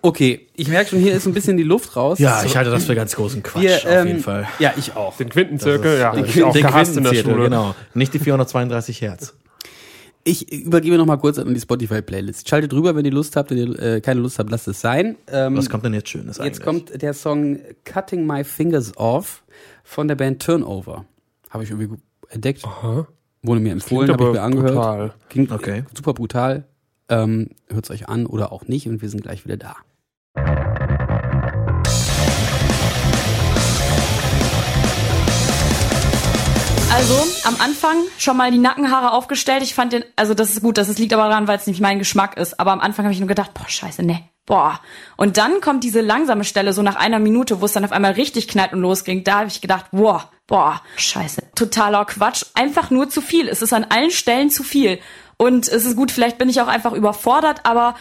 [0.00, 2.18] Okay, ich merke schon, hier ist ein bisschen die Luft raus.
[2.18, 4.48] Ja, ich halte das für ganz großen Quatsch, Wir, auf ähm, jeden Fall.
[4.58, 5.14] Ja, ich auch.
[5.18, 7.44] den Quintenzirkel, ja, ich Den auch gehasst in der Quintenzirkel, Schule.
[7.44, 9.34] Genau, nicht die 432 Hertz.
[10.26, 12.48] Ich übergebe noch mal kurz an die Spotify-Playlist.
[12.48, 13.50] Schaltet rüber, wenn ihr Lust habt.
[13.50, 15.16] Wenn ihr äh, keine Lust habt, lasst es sein.
[15.30, 16.54] Ähm, Was kommt denn jetzt Schönes eigentlich?
[16.54, 19.44] jetzt kommt der Song Cutting My Fingers Off
[19.82, 21.04] von der Band Turnover.
[21.50, 21.98] Habe ich irgendwie
[22.30, 22.64] entdeckt.
[22.64, 23.06] Aha.
[23.42, 24.72] Wurde mir empfohlen, habe ich mir angehört.
[24.74, 25.14] brutal.
[25.28, 25.84] Klingt Okay.
[25.94, 26.64] super brutal.
[27.08, 29.76] Ähm, Hört es euch an oder auch nicht und wir sind gleich wieder da.
[36.96, 39.62] Also am Anfang schon mal die Nackenhaare aufgestellt.
[39.62, 41.98] Ich fand den, also das ist gut, das liegt aber daran, weil es nicht mein
[41.98, 42.60] Geschmack ist.
[42.60, 44.22] Aber am Anfang habe ich nur gedacht, boah, scheiße, ne.
[44.46, 44.80] Boah.
[45.16, 48.12] Und dann kommt diese langsame Stelle, so nach einer Minute, wo es dann auf einmal
[48.12, 49.24] richtig knallt und losging.
[49.24, 51.42] Da habe ich gedacht, boah, boah, scheiße.
[51.54, 52.44] Totaler Quatsch.
[52.54, 53.48] Einfach nur zu viel.
[53.48, 55.00] Es ist an allen Stellen zu viel.
[55.36, 57.94] Und es ist gut, vielleicht bin ich auch einfach überfordert, aber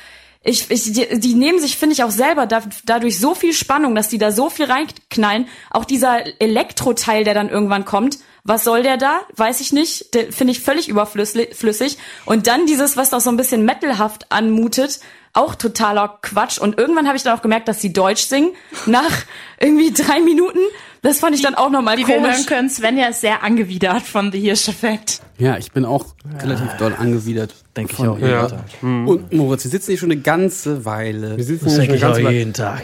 [0.43, 3.95] ich, ich, die, die nehmen sich, finde ich, auch selber da, dadurch so viel Spannung,
[3.95, 5.47] dass die da so viel reinknallen.
[5.69, 9.21] Auch dieser Elektroteil, der dann irgendwann kommt, was soll der da?
[9.37, 10.13] Weiß ich nicht.
[10.31, 11.55] Finde ich völlig überflüssig.
[11.55, 11.97] flüssig.
[12.25, 14.99] Und dann dieses, was doch so ein bisschen metalhaft anmutet,
[15.33, 16.59] auch totaler Quatsch.
[16.59, 18.51] Und irgendwann habe ich dann auch gemerkt, dass sie Deutsch singen.
[18.85, 19.11] Nach
[19.59, 20.59] irgendwie drei Minuten.
[21.01, 22.45] Das fand ich dann auch nochmal Wie wir hören komisch.
[22.45, 25.19] können, Svenja ist sehr angewidert von The Hirsch-Effekt.
[25.37, 26.05] Ja, ich bin auch
[26.41, 27.53] relativ doll angewidert.
[27.75, 28.17] Denke ich auch.
[28.17, 28.29] ihr.
[28.29, 28.47] Ja.
[28.81, 31.35] Und Moritz, wir sitzen hier schon eine ganze Weile.
[31.35, 32.31] Wir sitzen Das hier schon ich ganz auch weit.
[32.33, 32.83] jeden Tag.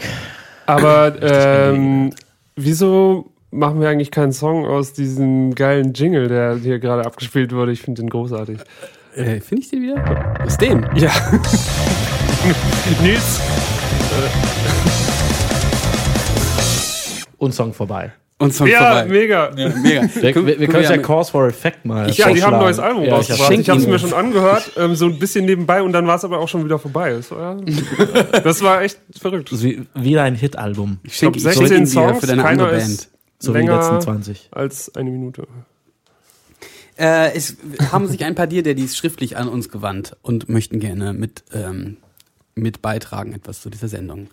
[0.66, 2.12] Aber ähm,
[2.56, 7.72] wieso machen wir eigentlich keinen Song aus diesem geilen Jingle, der hier gerade abgespielt wurde?
[7.72, 8.58] Ich finde den großartig.
[9.16, 10.34] Äh, Finde ich den wieder?
[10.44, 10.86] Aus dem?
[10.94, 11.10] Ja.
[13.02, 13.40] Nils,
[17.38, 18.12] Und Song vorbei.
[18.38, 19.04] Und Song ja, vorbei.
[19.06, 19.50] mega.
[19.56, 20.02] Ja, mega.
[20.14, 22.10] Wir, wir, wir können ja Cause for Effect mal.
[22.10, 22.78] Ja, die haben ein neues.
[22.78, 23.48] Album Ja, ich rausgebracht.
[23.48, 26.16] schenk Ich habe es mir schon angehört, ähm, so ein bisschen nebenbei und dann war
[26.16, 27.12] es aber auch schon wieder vorbei.
[27.12, 27.56] Das war,
[28.42, 29.52] das war echt verrückt.
[29.52, 30.98] Ist wie, wieder ein Hit-Album.
[31.02, 33.08] Ich schenke Ich glaub, ich schenk 16 ihn dir Songs, für deine keiner ist- Band.
[33.42, 34.48] So wie die Länger- letzten 20.
[34.52, 35.46] Als eine Minute.
[36.98, 37.56] Äh, es
[37.92, 41.96] haben sich ein paar Dies schriftlich an uns gewandt und möchten gerne mit, ähm,
[42.54, 44.28] mit beitragen etwas zu dieser Sendung.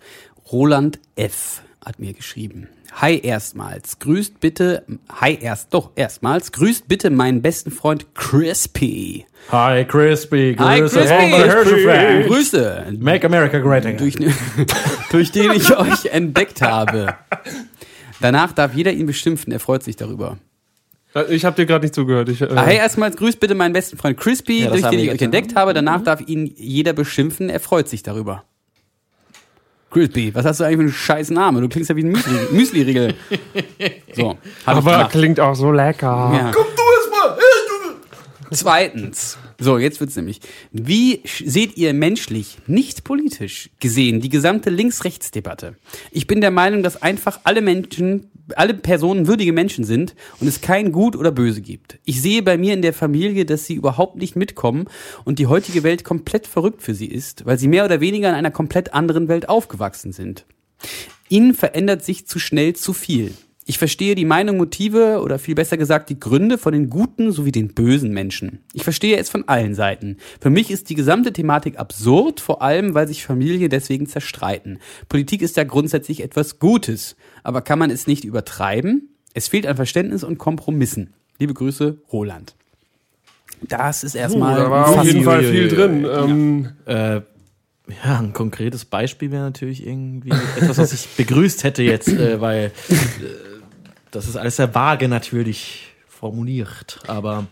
[0.50, 1.62] Roland F.
[1.84, 2.68] hat mir geschrieben.
[2.94, 4.82] Hi erstmals, grüßt bitte,
[5.20, 9.26] hi erst, doch erstmals, grüßt bitte meinen besten Freund Crispy.
[9.52, 10.56] Hi, Crispy.
[10.58, 12.26] Hi Grüße Crispy, der Hirschefeld.
[12.26, 13.98] Grüße, Make America Great Again.
[13.98, 14.16] durch,
[15.10, 17.14] durch den ich euch entdeckt habe.
[18.20, 20.38] Danach darf jeder ihn beschimpfen, er freut sich darüber.
[21.28, 22.28] Äh, Ich habe dir gerade nicht zugehört.
[22.28, 25.10] Ich, äh, Ah, Hey, erstmals grüßt bitte meinen besten Freund Crispy, Ja, durch den ich
[25.10, 25.74] euch entdeckt habe.
[25.74, 28.44] Danach darf ihn jeder beschimpfen, er freut sich darüber.
[29.90, 31.62] Crispy, was hast du eigentlich für einen scheiß Namen?
[31.62, 33.14] Du klingst ja wie ein Müsli- Müsli-Riegel.
[34.14, 36.30] so, hab ich aber klingt auch so lecker.
[36.34, 36.52] Ja.
[38.50, 39.38] Zweitens.
[39.60, 40.40] So, jetzt wird's nämlich.
[40.70, 45.74] Wie seht ihr menschlich, nicht politisch gesehen, die gesamte Links-Rechts-Debatte?
[46.12, 50.60] Ich bin der Meinung, dass einfach alle Menschen, alle Personen würdige Menschen sind und es
[50.60, 51.98] kein Gut oder Böse gibt.
[52.04, 54.86] Ich sehe bei mir in der Familie, dass sie überhaupt nicht mitkommen
[55.24, 58.36] und die heutige Welt komplett verrückt für sie ist, weil sie mehr oder weniger in
[58.36, 60.46] einer komplett anderen Welt aufgewachsen sind.
[61.28, 63.34] Ihnen verändert sich zu schnell zu viel.
[63.68, 67.52] Ich verstehe die Meinung, Motive oder viel besser gesagt die Gründe von den guten sowie
[67.52, 68.60] den bösen Menschen.
[68.72, 70.16] Ich verstehe es von allen Seiten.
[70.40, 74.78] Für mich ist die gesamte Thematik absurd, vor allem weil sich Familien deswegen zerstreiten.
[75.10, 79.10] Politik ist ja grundsätzlich etwas Gutes, aber kann man es nicht übertreiben?
[79.34, 81.12] Es fehlt an Verständnis und Kompromissen.
[81.38, 82.54] Liebe Grüße, Roland.
[83.60, 86.06] Das ist erstmal da war auf jeden Fall viel drin.
[86.10, 87.20] Ähm, Äh,
[88.04, 92.72] ja, ein konkretes Beispiel wäre natürlich irgendwie etwas, was ich begrüßt hätte jetzt, äh, weil
[92.88, 93.47] äh,
[94.10, 96.98] das ist alles sehr vage natürlich formuliert.
[97.06, 97.46] Aber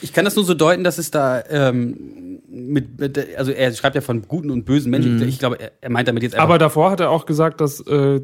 [0.00, 3.94] Ich kann das nur so deuten, dass es da ähm, mit, mit also er schreibt
[3.94, 5.20] ja von guten und bösen Menschen.
[5.22, 7.80] Ich glaube, er, er meint damit jetzt einfach aber davor hat er auch gesagt, dass
[7.86, 8.20] äh,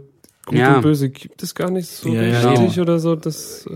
[0.47, 0.77] Gut Ja.
[0.77, 2.21] und Böse gibt es gar nicht so Ja,
[2.51, 2.83] richtig genau.
[2.83, 3.17] oder so.
[3.17, 3.73] Das, äh,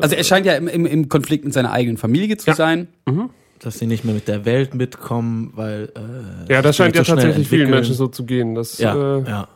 [0.00, 2.56] Also er scheint ja im, im, im Konflikt mit seiner eigenen Familie zu Ja.
[2.56, 2.88] sein.
[3.60, 5.92] dass sie nicht mehr mit der Welt mitkommen, weil
[6.48, 7.70] äh, ja, das scheint ja so tatsächlich vielen.
[7.70, 8.54] Menschen so zu gehen.
[8.56, 9.48] Das Ja, äh, ja.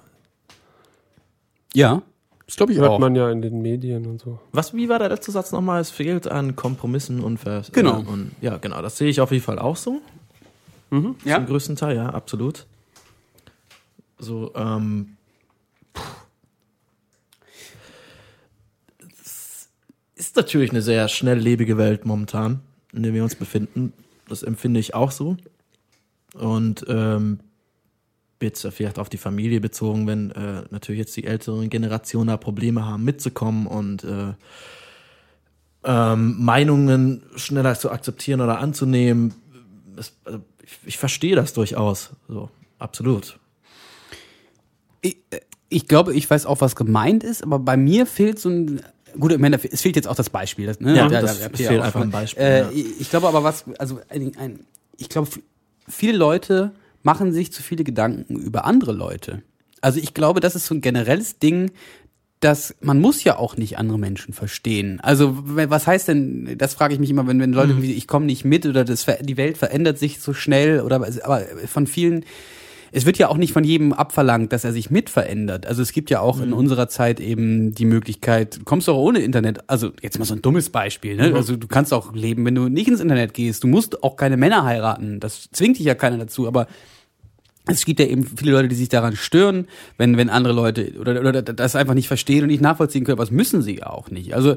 [1.73, 2.03] Ja,
[2.47, 2.99] das glaube ich hört auch.
[2.99, 4.39] man ja in den Medien und so.
[4.53, 5.81] Was, wie war der letzte Satz nochmal?
[5.81, 7.73] Es fehlt an Kompromissen und Vers.
[7.73, 8.03] Genau.
[8.03, 8.83] Äh, und, ja, genau.
[8.83, 10.01] Das sehe ich auf jeden Fall auch so.
[11.25, 11.37] Ja?
[11.37, 12.67] Zum größten Teil, ja, absolut.
[14.19, 15.17] So, ähm.
[15.93, 16.03] puh.
[19.21, 19.69] Es
[20.15, 22.61] ist natürlich eine sehr schnelllebige Welt momentan,
[22.93, 23.93] in der wir uns befinden.
[24.29, 25.37] Das empfinde ich auch so.
[26.35, 27.41] Und ähm,
[28.43, 32.85] jetzt vielleicht auf die Familie bezogen, wenn äh, natürlich jetzt die älteren Generationen da Probleme
[32.85, 34.33] haben, mitzukommen und äh,
[35.85, 39.35] ähm, Meinungen schneller zu akzeptieren oder anzunehmen.
[39.97, 42.11] Das, also ich, ich verstehe das durchaus.
[42.29, 43.39] So, absolut.
[45.01, 48.49] Ich, äh, ich glaube, ich weiß auch, was gemeint ist, aber bei mir fehlt so
[48.49, 48.81] ein.
[49.19, 50.67] Gut, ich meine, es fehlt jetzt auch das Beispiel.
[50.67, 50.97] Das, ne?
[50.97, 52.71] Ja, Da- das- da habt es ihr fehlt einfach ein Beispiel, Äh, ja.
[52.73, 53.65] ich, glaube aber, was.
[53.79, 54.61] Also, ein, ein,
[54.97, 55.29] ich glaube,
[55.89, 56.73] viele Leute
[57.05, 59.43] machen sich zu viele Gedanken über andere Leute.
[59.81, 61.71] Also, ich glaube, das ist so ein generelles Ding,
[62.41, 65.01] dass man muss ja auch nicht andere Menschen verstehen.
[65.01, 68.27] Also was heißt denn, das frage ich mich immer, wenn, wenn Leute irgendwie, ich komme
[68.27, 72.27] nicht mit oder das, die Welt verändert sich so schnell oder aber von vielen
[72.97, 75.67] es wird ja auch nicht von jedem abverlangt, dass er sich mit verändert.
[75.67, 79.19] Also es gibt ja auch in unserer Zeit eben die Möglichkeit, du kommst auch ohne
[79.19, 81.35] Internet, also jetzt mal so ein dummes Beispiel, ne?
[81.35, 83.65] Also du kannst auch leben, wenn du nicht ins Internet gehst.
[83.65, 85.19] Du musst auch keine Männer heiraten.
[85.19, 86.69] Das zwingt dich ja keiner dazu, aber
[87.67, 91.19] es gibt ja eben viele Leute, die sich daran stören, wenn, wenn andere Leute oder,
[91.21, 94.11] oder das einfach nicht verstehen und nicht nachvollziehen können, aber das müssen sie ja auch
[94.11, 94.35] nicht.
[94.35, 94.57] Also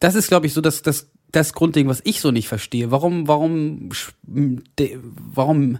[0.00, 2.90] das ist, glaube ich, so das, das, das Grundding, was ich so nicht verstehe.
[2.90, 3.90] Warum, warum,
[5.34, 5.78] warum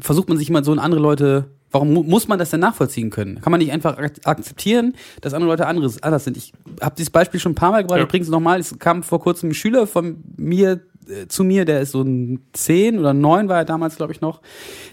[0.00, 3.10] versucht man sich immer so in andere Leute, warum mu- muss man das denn nachvollziehen
[3.10, 3.40] können?
[3.40, 6.36] Kann man nicht einfach ak akzeptieren, dass andere Leute anderes, anders sind?
[6.36, 8.20] Ich habe dieses Beispiel schon ein paar Mal gebracht, Ja.
[8.20, 8.60] es nochmal.
[8.60, 10.80] Es kam vor kurzem ein Schüler von mir
[11.28, 14.40] zu mir, der ist so ein zehn oder neun war er damals, glaube ich, noch.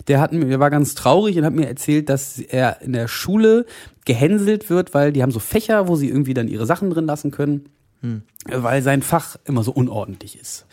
[0.08, 3.66] Der hat mir, war ganz traurig und hat mir erzählt, dass er in der Schule
[4.06, 7.32] gehänselt wird, weil die haben so Fächer, wo sie irgendwie dann ihre Sachen drin lassen
[7.32, 7.70] können
[8.46, 10.66] weil sein Fach immer so unordentlich ist.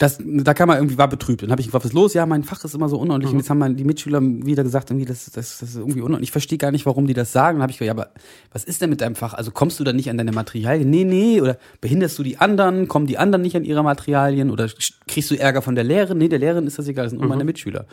[0.00, 1.42] Das, da kam er irgendwie, war betrübt.
[1.42, 2.14] Dann habe ich gefragt, was ist los?
[2.14, 3.32] Ja, mein Fach ist immer so unordentlich.
[3.32, 6.28] Und jetzt haben meine- die Mitschüler wieder gesagt, irgendwie, das, das, das ist irgendwie unordentlich.
[6.28, 7.56] Ich verstehe gar nicht, warum die das sagen.
[7.58, 8.10] Dann habe ich gesagt, ja, aber
[8.50, 9.34] was ist denn mit deinem Fach?
[9.34, 10.88] Also kommst du da nicht an deine Materialien?
[10.88, 11.42] Nee, nee.
[11.42, 12.88] Oder behinderst du die anderen?
[12.88, 14.50] Kommen die anderen nicht an ihre Materialien?
[14.50, 14.68] Oder
[15.06, 16.16] kriegst du Ärger von der Lehrerin?
[16.16, 17.84] Nee, der Lehrerin ist das egal, das sind nur meine Mitschüler.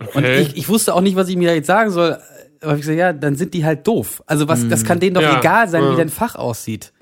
[0.00, 0.40] Und Okay.
[0.40, 2.16] ich, ich wusste auch nicht, was ich mir da jetzt sagen soll.
[2.62, 4.22] Aber ich gesagt, ja, dann sind die halt doof.
[4.26, 5.38] Also was, das kann denen doch Ja.
[5.38, 5.96] egal sein, wie Ja.
[5.96, 6.94] dein Fach aussieht.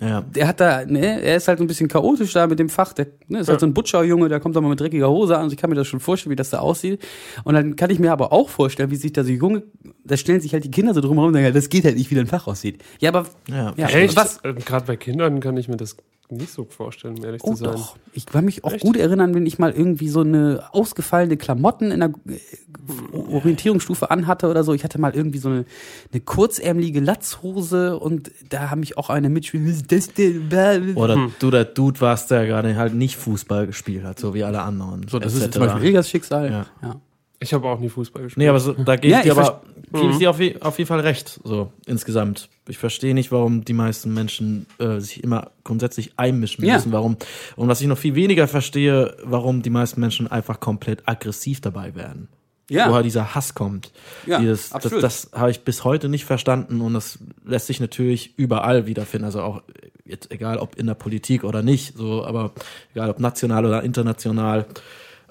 [0.00, 0.20] Ja.
[0.22, 2.92] Der hat da, ne, er ist halt ein bisschen chaotisch da mit dem Fach.
[2.92, 5.44] Der ne, ist halt so ein Butcher-Junge, der kommt da mal mit dreckiger Hose an.
[5.44, 7.02] Und ich kann mir das schon vorstellen, wie das da aussieht.
[7.44, 9.62] Und dann kann ich mir aber auch vorstellen, wie sich da so Junge,
[10.04, 12.14] da stellen sich halt die Kinder so drumherum und sagen, das geht halt nicht, wie
[12.14, 12.82] dein Fach aussieht.
[13.00, 13.72] Ja, aber Ja.
[13.76, 14.16] ja, Echt?
[14.16, 14.40] was?
[14.44, 15.96] Ähm, Gerade bei Kindern kann ich mir das
[16.30, 17.72] nicht so vorstellen, um ehrlich Oh zu sein.
[17.72, 17.96] doch.
[18.12, 18.82] Ich kann mich auch Echt?
[18.82, 24.48] gut erinnern, wenn ich mal irgendwie so eine ausgefallene Klamotten in der äh, Orientierungsstufe anhatte
[24.48, 24.72] oder so.
[24.74, 25.64] Ich hatte mal irgendwie so eine,
[26.12, 29.30] eine kurzärmelige Latzhose und da haben mich auch eine?
[29.30, 30.94] Bäh.
[30.94, 34.62] Oder du der Dude warst, der gerade halt nicht Fußball gespielt hat, so wie alle
[34.62, 35.06] anderen.
[35.08, 36.50] So, das ist zum Beispiel Ilgas Schicksal.
[36.50, 36.66] Ja.
[36.82, 37.00] Ja.
[37.46, 38.38] Ich habe auch nie Fußball gespielt.
[38.38, 40.78] Nee, aber so, da gebe Ja, ich dir ich aber gebe ich dir auf, auf
[40.78, 42.48] jeden Fall recht, so insgesamt.
[42.68, 46.74] Ich verstehe nicht, warum die meisten Menschen äh, sich immer grundsätzlich einmischen Ja.
[46.74, 46.92] müssen.
[46.92, 47.16] Warum
[47.54, 51.94] und was ich noch viel weniger verstehe, warum die meisten Menschen einfach komplett aggressiv dabei
[51.94, 52.28] werden.
[52.68, 52.90] Ja.
[52.90, 53.92] Woher dieser Hass kommt.
[54.26, 55.04] Ja, Dieses, das absolut.
[55.04, 59.24] das habe ich bis heute nicht verstanden und das lässt sich natürlich überall wiederfinden.
[59.26, 59.62] Also auch
[60.04, 62.50] jetzt egal ob in der Politik oder nicht, so, aber
[62.92, 64.66] egal ob national oder international.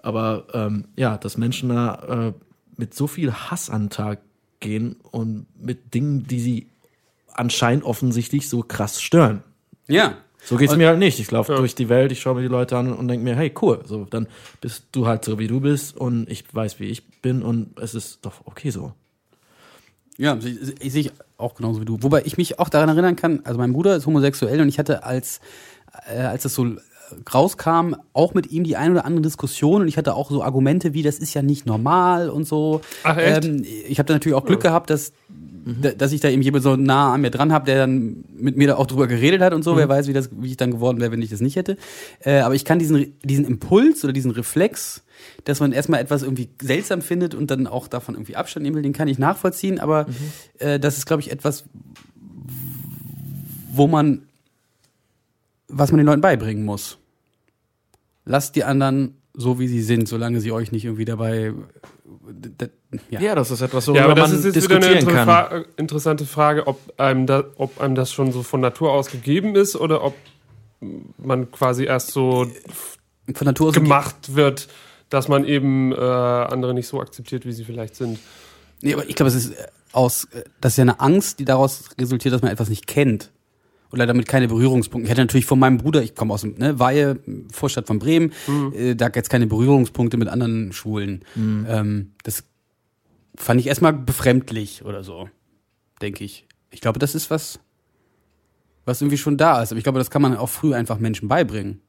[0.05, 2.33] Aber ähm, ja, dass Menschen da äh,
[2.77, 4.19] mit so viel Hass an den Tag
[4.59, 6.67] gehen und mit Dingen, die sie
[7.33, 9.43] anscheinend offensichtlich so krass stören.
[9.87, 10.15] ja.
[10.47, 11.19] So geht's Und- mir halt nicht.
[11.19, 13.51] Ich laufe durch die Welt, ich schaue mir die Leute an und denke mir, hey,
[13.63, 14.27] cool, so dann
[14.61, 17.95] bist du halt so wie du bist und ich weiß, wie ich bin und es
[17.95, 18.93] ist doch okay so.
[20.17, 21.97] Ja, ich, ich sehe ich auch genauso wie du.
[22.03, 25.03] Wobei ich mich auch daran erinnern kann, also mein Bruder ist homosexuell und ich hatte
[25.03, 25.41] als,
[26.13, 26.75] äh, als das so
[27.33, 30.93] rauskam, auch mit ihm die ein oder andere Diskussion und ich hatte auch so Argumente
[30.93, 32.81] wie, das ist ja nicht normal und so.
[33.03, 33.45] Ach, echt?
[33.45, 35.11] Ähm, ich habe da natürlich auch Glück gehabt, dass
[35.81, 38.55] da- dass ich da eben jemand so nah an mir dran habe, der dann mit
[38.55, 39.75] mir da auch drüber geredet hat und so.
[39.77, 41.77] Wer weiß, wie, das, wie ich dann geworden wäre, wenn ich das nicht hätte.
[42.19, 45.01] Äh, aber ich kann diesen, diesen Impuls oder diesen Reflex,
[45.43, 48.83] dass man erstmal etwas irgendwie seltsam findet und dann auch davon irgendwie Abstand nehmen will,
[48.83, 49.79] den kann ich nachvollziehen.
[49.79, 50.05] Aber
[50.59, 51.63] äh, das ist, glaube ich, etwas,
[53.73, 54.21] wo man,
[55.67, 56.97] was man den Leuten beibringen muss.
[58.25, 61.53] Lasst die anderen so, wie sie sind, solange sie euch nicht irgendwie dabei.
[63.09, 63.19] Ja.
[63.19, 65.25] Ja, das ist etwas, Ja, worüber aber das man ist jetzt wieder eine diskutieren inter-
[65.25, 65.61] kann.
[65.63, 69.55] Fra interessante Frage, ob einem, da, ob einem das schon so von Natur aus gegeben
[69.55, 70.15] ist oder ob
[71.17, 72.47] man quasi erst so
[73.33, 74.67] Von Natur aus gemacht wird,
[75.09, 78.19] dass man eben äh, andere nicht so akzeptiert, wie sie vielleicht sind.
[78.81, 81.45] Nee, aber ich glaube, es ist äh, aus, äh, das ist ja eine Angst, die
[81.45, 83.31] daraus resultiert, dass man etwas nicht kennt.
[83.95, 85.05] Oder damit keine Berührungspunkte.
[85.05, 87.17] Ich hatte natürlich von meinem Bruder, ich komme aus dem ne, Weihe,
[87.51, 88.33] Vorstadt von Bremen,
[88.73, 91.23] äh, da jetzt keine Berührungspunkte mit anderen Schwulen.
[91.37, 92.43] Ähm, das
[93.37, 95.29] fand ich erstmal befremdlich oder so,
[96.01, 96.45] denke ich.
[96.71, 97.59] Ich glaube, das ist was,
[98.83, 99.71] was irgendwie schon da ist.
[99.71, 101.79] Aber ich glaube, das kann man auch früh einfach Menschen beibringen.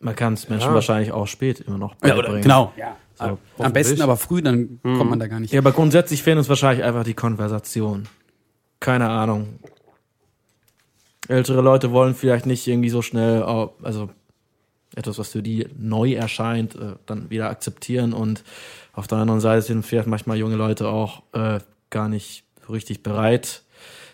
[0.00, 0.74] Man kann es Menschen Ja.
[0.74, 2.30] wahrscheinlich auch spät immer noch Ja, beibringen.
[2.32, 2.72] oder, genau.
[3.16, 3.38] So.
[3.62, 5.52] Am besten aber früh, dann kommt man da gar nicht.
[5.52, 8.08] Ja, aber grundsätzlich fehlen uns wahrscheinlich einfach die Konversation.
[8.80, 9.58] Keine Ahnung.
[11.28, 14.10] Ältere Leute wollen vielleicht nicht irgendwie so schnell, au- also
[14.94, 18.44] etwas, was für die neu erscheint, äh, dann wieder akzeptieren und
[18.92, 21.58] auf der anderen Seite sind vielleicht manchmal junge Leute auch äh,
[21.90, 23.62] gar nicht so richtig bereit,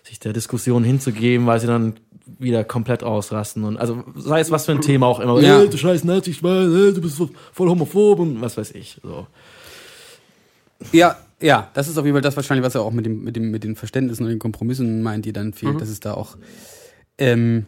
[0.05, 1.95] sich der Diskussion hinzugeben, weil sie dann
[2.39, 5.63] wieder komplett ausrasten und also sei es was für ein Thema auch immer, Ja.
[5.65, 8.99] äh, du scheiß Nazi, Schwein, äh, du bist so voll homophob und was weiß ich.
[9.03, 9.27] So.
[10.93, 13.37] Ja, ja, das ist auf jeden Fall das wahrscheinlich, was er auch mit dem, mit
[13.37, 16.37] dem, mit den Verständnissen und den Kompromissen meint, die dann fehlen, dass es da auch,
[17.21, 17.67] ähm,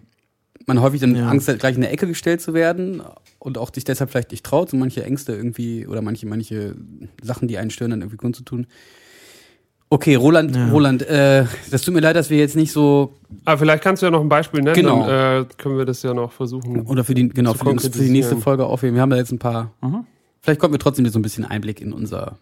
[0.67, 1.29] man häufig dann Ja.
[1.29, 3.03] Angst hat, gleich in der Ecke gestellt zu werden
[3.39, 6.75] und auch sich deshalb vielleicht nicht traut, so manche Ängste irgendwie oder manche, manche
[7.23, 8.67] Sachen, die einen stören, dann irgendwie kundzutun.
[9.91, 13.13] Okay, Roland, Roland, äh, das tut mir leid, dass wir jetzt nicht so
[13.45, 15.07] Aber vielleicht kannst du ja noch ein Beispiel nennen, Genau.
[15.07, 16.87] dann äh, können wir das ja noch versuchen.
[16.87, 18.37] oder für die genau Zu für die, für die nächste.
[18.39, 18.95] Folge aufheben.
[18.95, 19.73] Wir haben da jetzt ein paar.
[20.41, 22.39] Vielleicht konnten wir trotzdem so ein bisschen Einblick in unser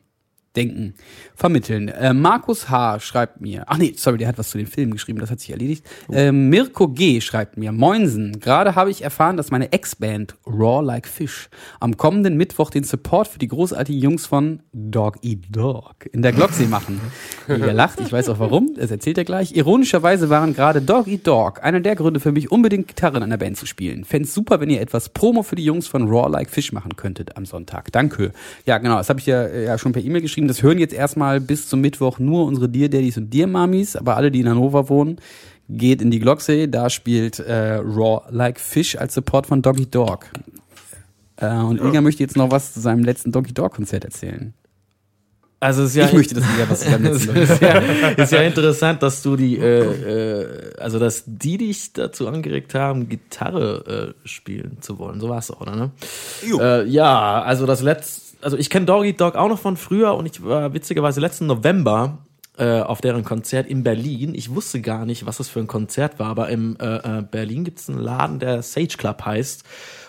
[0.56, 0.94] Denken
[1.34, 1.88] vermitteln.
[1.88, 2.98] Äh, Markus H.
[2.98, 5.50] schreibt mir, ach nee, sorry, der hat was zu den Filmen geschrieben, das hat sich
[5.50, 5.86] erledigt.
[6.10, 7.20] Ähm, Mirko G.
[7.20, 12.36] schreibt mir, Moinsen, gerade habe ich erfahren, dass meine Ex-Band Raw Like Fish am kommenden
[12.36, 17.00] Mittwoch den Support für die großartigen Jungs von Dog Eat Dog in der Glocksee machen.
[17.48, 19.54] Ihr lacht, ich weiß auch warum, das erzählt er gleich.
[19.54, 23.38] Ironischerweise waren gerade Dog Eat Dog einer der Gründe für mich, unbedingt Gitarre in einer
[23.38, 24.04] Band zu spielen.
[24.04, 27.36] Fänd's super, wenn ihr etwas Promo für die Jungs von Raw Like Fish machen könntet
[27.36, 27.92] am Sonntag.
[27.92, 28.32] Danke.
[28.66, 30.39] Ja, genau, das habe ich ja, ja schon per E-Mail geschrieben.
[30.48, 34.16] Das hören jetzt erstmal bis zum Mittwoch nur unsere Dear Daddies und Dear Mamis, aber
[34.16, 35.16] alle, die in Hannover wohnen,
[35.68, 36.66] geht in die Glocksee.
[36.66, 40.26] Da spielt äh, Raw Like Fish als Support von Doggy Dog.
[41.36, 44.54] Äh, und Inga möchte jetzt noch was zu seinem letzten Doggy Dog Konzert erzählen.
[45.62, 47.60] Also es ist ja Ich möchte das eher was zu seinem es letzten Doggy ist,
[47.62, 47.78] ja,
[48.24, 53.08] ist ja interessant, dass du die, äh, äh, also dass die dich dazu angeregt haben,
[53.08, 55.20] Gitarre äh, spielen zu wollen.
[55.20, 55.76] So war es auch, oder?
[55.76, 55.90] Ne?
[56.58, 60.26] Äh, ja, also das letzte, also ich kenne Doggy Dog auch noch von früher und
[60.26, 62.18] ich war witzigerweise letzten November
[62.58, 64.34] äh, auf deren Konzert in Berlin.
[64.34, 67.64] Ich wusste gar nicht, was das für ein Konzert war, aber im äh, äh, Berlin
[67.64, 69.64] gibt es einen Laden, der Sage Club heißt.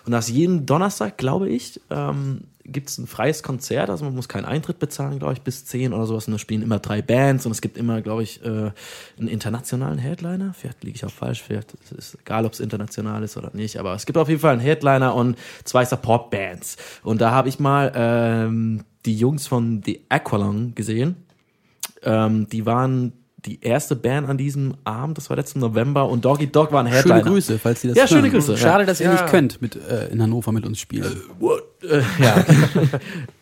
[0.06, 3.90] Und das jeden Donnerstag, glaube ich, ähm, gibt es ein freies Konzert.
[3.90, 6.28] Also man muss keinen Eintritt bezahlen, glaube ich, bis 10 oder sowas.
[6.28, 8.72] Und da spielen immer drei Bands und es gibt immer, glaube ich, äh,
[9.18, 10.54] einen internationalen Headliner.
[10.54, 13.78] Vielleicht liege ich auch falsch, vielleicht ist es egal, ob es international ist oder nicht.
[13.78, 16.78] Aber es gibt auf jeden Fall einen Headliner und zwei Support-Bands.
[17.04, 21.16] Und da habe ich mal ähm, die Jungs von The Aqualung gesehen.
[22.04, 23.14] Ähm, die waren
[23.46, 26.86] die erste Band an diesem Abend, das war letzten November und Doggy Dog war ein
[26.88, 27.20] Headliner.
[27.20, 28.30] Schöne Grüße, falls ihr das Ja, schöne.
[28.30, 29.14] Grüße, Schade, dass ihr Ja.
[29.14, 31.22] nicht könnt mit äh, in Hannover mit uns spielen.
[31.90, 32.46] Äh, ja.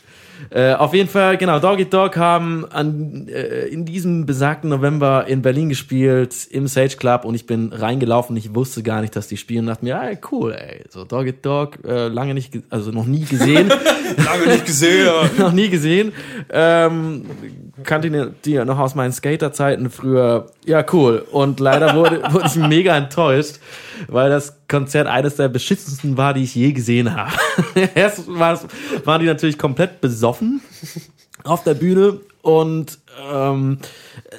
[0.51, 5.41] äh, auf jeden Fall, genau, Doggy Dog haben an, äh, in diesem besagten November in
[5.41, 9.37] Berlin gespielt, im Sage Club und ich bin reingelaufen, ich wusste gar nicht, dass die
[9.37, 13.05] spielen und dachte mir, ja, cool, ey, so Doggy Dog, äh, lange nicht, also noch
[13.05, 13.69] nie gesehen.
[14.25, 15.07] Lange nicht gesehen.
[15.37, 16.11] noch nie gesehen.
[16.49, 17.25] Ähm,
[17.83, 20.47] kannte die, die ja noch aus meinen Skaterzeiten früher.
[20.65, 21.25] Ja, cool.
[21.31, 23.59] Und leider wurde, wurde ich mega enttäuscht,
[24.07, 27.33] weil das Konzert eines der beschissensten war, die ich je gesehen habe.
[27.95, 28.59] Erst war,
[29.05, 30.61] waren die natürlich komplett besoffen
[31.43, 32.99] auf der Bühne und
[33.31, 33.79] ähm,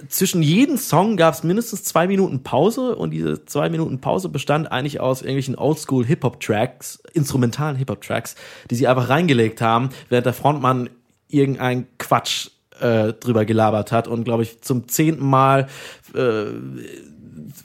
[0.08, 4.72] zwischen jedem Song gab es mindestens zwei Minuten Pause und diese zwei Minuten Pause bestand
[4.72, 8.36] eigentlich aus irgendwelchen Oldschool Hip-Hop-Tracks, instrumentalen Hip-Hop-Tracks,
[8.70, 10.88] die sie einfach reingelegt haben, während der Frontmann
[11.28, 12.48] irgendein Quatsch
[12.80, 15.68] äh, drüber gelabert hat und glaube ich zum zehnten Mal
[16.14, 16.44] äh,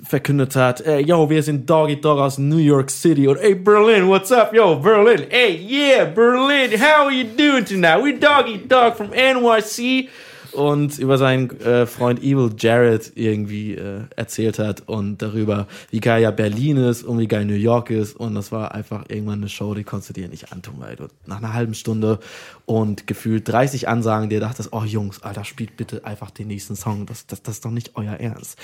[0.07, 4.07] verkündet hat, ey, yo, wir sind Doggy Dog aus New York City und ey, Berlin,
[4.07, 8.03] what's up, yo, Berlin, ey, yeah, Berlin, how are you doing tonight?
[8.03, 10.09] We Doggy Dog from NYC
[10.55, 16.23] und über seinen äh, Freund Evil Jared irgendwie äh, erzählt hat und darüber, wie geil
[16.23, 19.49] ja Berlin ist und wie geil New York ist und das war einfach irgendwann eine
[19.49, 22.19] Show, die konntest du dir nicht antun, weil du nach einer halben Stunde
[22.65, 27.05] und gefühlt 30 Ansagen dir dachtest, oh Jungs, Alter, spielt bitte einfach den nächsten Song,
[27.05, 28.57] das, das, das ist doch nicht euer Ernst.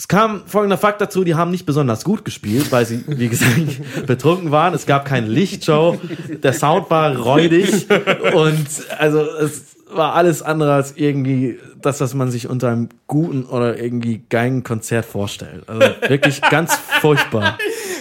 [0.00, 3.52] Es kam folgender Fakt dazu, die haben nicht besonders gut gespielt, weil sie, wie gesagt,
[4.06, 4.72] betrunken waren.
[4.72, 6.00] Es gab keine Lichtshow,
[6.42, 7.86] der Sound war räudig
[8.32, 8.66] und
[8.98, 13.78] also es war alles andere als irgendwie das, was man sich unter einem guten oder
[13.78, 15.62] irgendwie geilen Konzert vorstellt.
[15.66, 17.58] Also wirklich ganz furchtbar.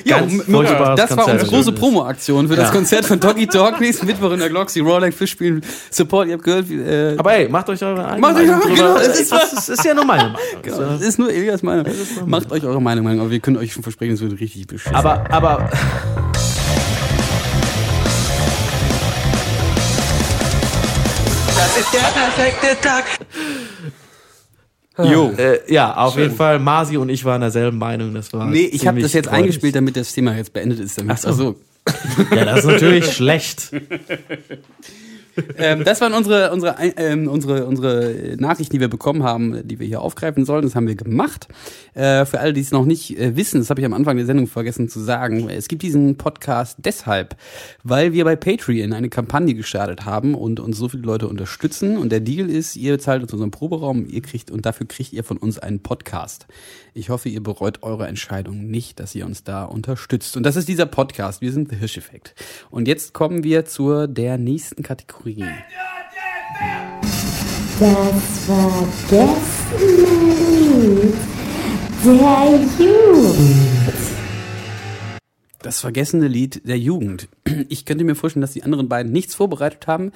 [0.07, 2.73] Ganz m- furchtbares das war unsere große Promo-Aktion für das Ja.
[2.73, 4.79] Konzert von Doggy Dog nächsten Mittwoch in der Glocksy.
[4.79, 5.61] Raw Like Fish spielen
[5.91, 6.69] Support, ihr habt gehört.
[6.69, 8.75] wie, Äh, Aber ey, macht euch eure eigene Macht euch Meinung eure- drüber.
[8.75, 10.37] genau, es ist- das, ist, ist ja nur meine Meinung.
[10.61, 11.85] genau, das ist nur Elias Meinung.
[12.25, 14.95] Macht euch eure Meinung, Meinung, aber wir können euch schon versprechen, es wird richtig beschissen.
[14.95, 15.69] Aber, aber
[21.79, 23.05] ist der perfekte Tag.
[24.97, 25.31] Jo.
[25.37, 28.13] Äh, ja, auf jeden Fall, Masi und ich waren derselben Meinung.
[28.13, 29.39] Das war Nee, ich habe das jetzt räudig.
[29.39, 30.97] eingespielt, damit das Thema jetzt beendet ist.
[30.97, 31.11] Damit.
[31.13, 31.27] Ach so.
[31.27, 31.55] Also,
[32.35, 33.71] Ja, das ist natürlich schlecht.
[35.57, 39.87] Ähm, das waren unsere, unsere, ähm, unsere, unsere Nachrichten, die wir bekommen haben, die wir
[39.87, 40.63] hier aufgreifen sollen.
[40.63, 41.47] Das haben wir gemacht.
[41.93, 44.25] Äh, für alle, die es noch nicht äh, wissen, das habe ich am Anfang der
[44.25, 45.49] Sendung vergessen zu sagen.
[45.49, 47.35] Es gibt diesen Podcast deshalb,
[47.83, 51.97] weil wir bei Patreon eine Kampagne gestartet haben und uns so viele Leute unterstützen.
[51.97, 55.23] Und der Deal ist, ihr bezahlt uns unseren Proberaum, ihr kriegt und dafür kriegt ihr
[55.23, 56.47] von uns einen Podcast.
[56.93, 60.35] Ich hoffe, ihr bereut eure Entscheidung nicht, dass ihr uns da unterstützt.
[60.35, 61.41] Und das ist dieser Podcast.
[61.41, 62.35] Wir sind The Hirscheffekt.
[62.69, 65.28] Und jetzt kommen wir zur der nächsten Kategorie.
[67.79, 71.13] Das war gestern
[72.03, 73.93] der Jugend.
[75.61, 77.29] Das vergessene Lied der Jugend.
[77.67, 80.11] Ich könnte mir vorstellen, dass die anderen beiden nichts vorbereitet haben.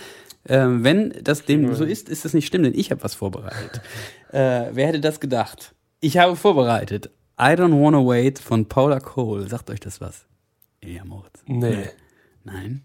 [0.46, 3.82] Äh, wenn das dem so ist, ist das nicht schlimm, denn ich habe was vorbereitet.
[4.32, 5.76] Äh, wer hätte das gedacht?
[6.00, 7.12] Ich habe vorbereitet.
[7.40, 9.48] I Don't Wanna Wait von Paula Cole.
[9.48, 10.26] Sagt euch das was?
[10.84, 11.44] Ja, Moritz.
[11.46, 11.90] Nee.
[12.44, 12.84] Nein.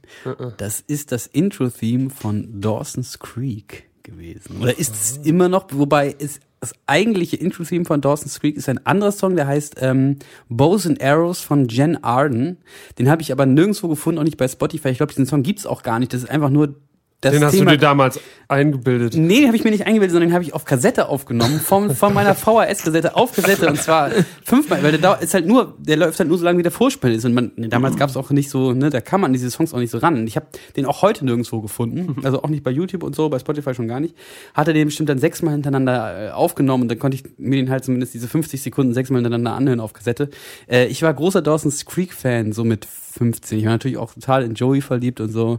[0.57, 4.61] Das ist das Intro-Theme von Dawson's Creek gewesen.
[4.61, 8.85] Oder ist es immer noch, wobei es das eigentliche Intro-Theme von Dawson's Creek ist ein
[8.85, 10.17] anderer Song, der heißt ähm,
[10.49, 12.59] Bows and Arrows von Jen Arden.
[12.99, 14.89] Den habe ich aber nirgendwo gefunden, auch nicht bei Spotify.
[14.89, 16.13] Ich glaube, diesen Song gibt's auch gar nicht.
[16.13, 16.75] Das ist einfach nur
[17.21, 17.73] das Den hast Thema.
[17.73, 19.15] du dir damals eingebildet.
[19.17, 21.91] Nee, den habe ich mir nicht eingebildet, sondern den habe ich auf Kassette aufgenommen, vom,
[21.91, 24.11] von meiner VHS-Kassette auf Kassette und zwar
[24.45, 26.71] fünfmal, weil der dauert, ist halt nur, der läuft halt nur so lange, wie der
[26.71, 29.51] Vorspann ist und man, damals gab es auch nicht so, ne, da kann man diese
[29.51, 30.15] Songs auch nicht so ran.
[30.15, 30.47] Und ich habe
[30.77, 33.89] den auch heute nirgendwo gefunden, also auch nicht bei YouTube und so, bei Spotify schon
[33.89, 34.15] gar nicht.
[34.55, 37.85] Hatte den bestimmt dann sechsmal hintereinander äh, aufgenommen und dann konnte ich mir den halt
[37.85, 40.31] zumindest diese 50 Sekunden sechsmal hintereinander anhören auf Kassette.
[40.71, 43.59] Äh, ich war großer Dawson's Creek-Fan, so mit 15.
[43.59, 45.59] Ich war natürlich auch total in Joey verliebt und so.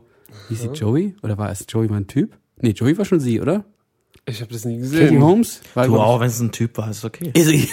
[0.50, 1.16] Hieß sie Joey?
[1.24, 2.38] Oder war es Joey mal ein Typ?
[2.62, 3.66] Nee, Joey war schon sie, oder?
[4.26, 5.24] Ich habe das nie Katie gesehen.
[5.24, 5.62] Holmes?
[5.74, 7.32] War, Du glaub auch, wenn es ein Typ war, ist okay.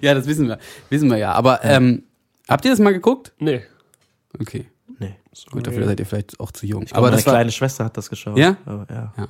[0.00, 0.58] Ja, das wissen wir.
[0.88, 1.32] Wissen wir ja.
[1.32, 2.04] Aber ähm,
[2.48, 3.32] habt ihr das mal geguckt?
[3.38, 3.62] Nee.
[4.38, 4.66] Okay.
[4.98, 5.14] Nee.
[5.50, 6.82] Gut, dafür seid ihr vielleicht auch zu jung.
[6.90, 8.36] Aber Aber meine das war, kleine Schwester hat das geschaut.
[8.38, 8.56] Ja?
[8.64, 9.12] Aber, ja.
[9.16, 9.28] Ja.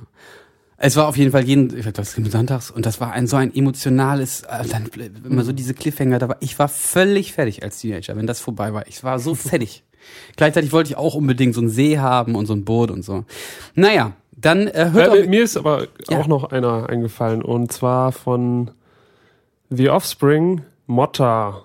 [0.77, 3.27] es war auf jeden Fall jeden, ich glaube, das ging sonntags und das war ein
[3.27, 4.87] so ein emotionales, äh, dann
[5.23, 6.17] immer so diese Cliffhanger.
[6.19, 8.87] Da war, ich war völlig fertig als Teenager, wenn das vorbei war.
[8.87, 9.83] Ich war so fertig.
[10.35, 13.25] Gleichzeitig wollte ich auch unbedingt so einen See haben und so ein Boot und so.
[13.75, 16.19] Naja, dann äh, hört Äh, auch, mir ist aber Ja.
[16.19, 18.71] auch noch einer eingefallen und zwar von
[19.69, 21.63] The Offspring Motta.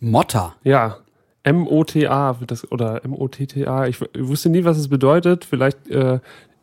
[0.00, 0.54] Motta.
[0.64, 0.98] Ja,
[1.44, 3.86] M-O-T-A wird das oder M-O-T-T-A.
[3.86, 5.44] Ich, ich wusste nie, was es bedeutet.
[5.44, 6.20] Vielleicht äh,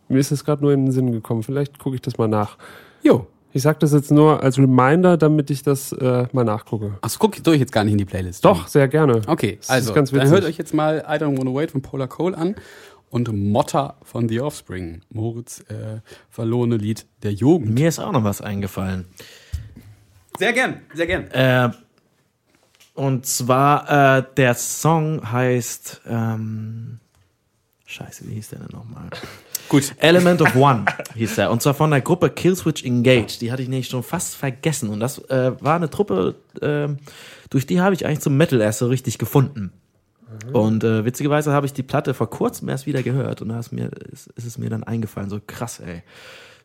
[0.07, 1.43] mir ist es gerade nur in den Sinn gekommen.
[1.43, 2.57] Vielleicht gucke ich das mal nach.
[3.03, 3.27] Jo.
[3.51, 6.97] Ich sag das jetzt nur als Reminder, damit ich das äh, mal nachgucke.
[7.01, 8.45] Ach, so guck ich durch jetzt gar nicht in die Playlist.
[8.45, 9.21] Doch, sehr gerne.
[9.25, 11.81] Okay, Das also ist ganz dann hört euch jetzt mal I Don't Wanna Wait von
[11.81, 12.55] Paula Cole an
[13.09, 15.01] und Motta von The Offspring.
[15.09, 17.73] Moritz äh, verlorene Lied der Jugend.
[17.73, 19.05] Mir ist auch noch was eingefallen.
[20.37, 21.23] Sehr gern, sehr gern.
[21.31, 21.69] Äh,
[22.93, 26.99] und zwar, äh, der Song heißt, ähm,
[27.85, 29.09] scheiße, wie hieß der denn nochmal?
[29.69, 29.93] Gut.
[29.99, 31.51] Element of One hieß er.
[31.51, 33.37] Und zwar von der Gruppe Killswitch Engage.
[33.39, 34.89] Die hatte ich nämlich schon fast vergessen.
[34.89, 36.97] Und das äh, war eine Truppe, ähm,
[37.49, 39.71] durch die habe ich eigentlich zum Metal erst so richtig gefunden.
[40.53, 43.71] Und äh, witzigerweise habe ich die Platte vor kurzem erst wieder gehört und da ist,
[43.71, 45.29] mir, ist, ist es mir dann eingefallen.
[45.29, 46.03] So krass, ey.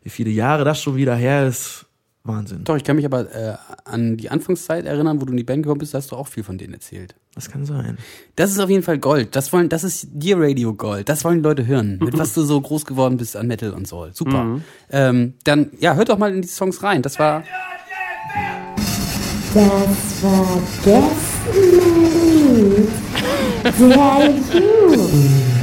[0.03, 1.84] Wie viele Jahre das schon wieder her ist.
[2.25, 2.63] Wahnsinn.
[2.63, 3.55] Doch, ich kann mich aber äh,
[3.85, 6.27] an die Anfangszeit erinnern, wo du in die Band gekommen bist, da hast du auch
[6.27, 7.15] viel von denen erzählt.
[7.35, 7.97] Das kann sein.
[8.35, 9.35] Das ist auf jeden Fall Gold.
[9.35, 11.07] Das wollen, das ist Dear Radio Gold.
[11.07, 11.99] Das wollen die Leute hören.
[12.01, 14.07] Mit was du so groß geworden bist an Metal und so.
[14.11, 14.59] Super.
[14.89, 17.01] Ähm, dann, ja, hört doch mal in die Songs rein.
[17.01, 17.43] Das war
[19.53, 22.25] Das war Gästenlied
[23.63, 25.54] der Jugend.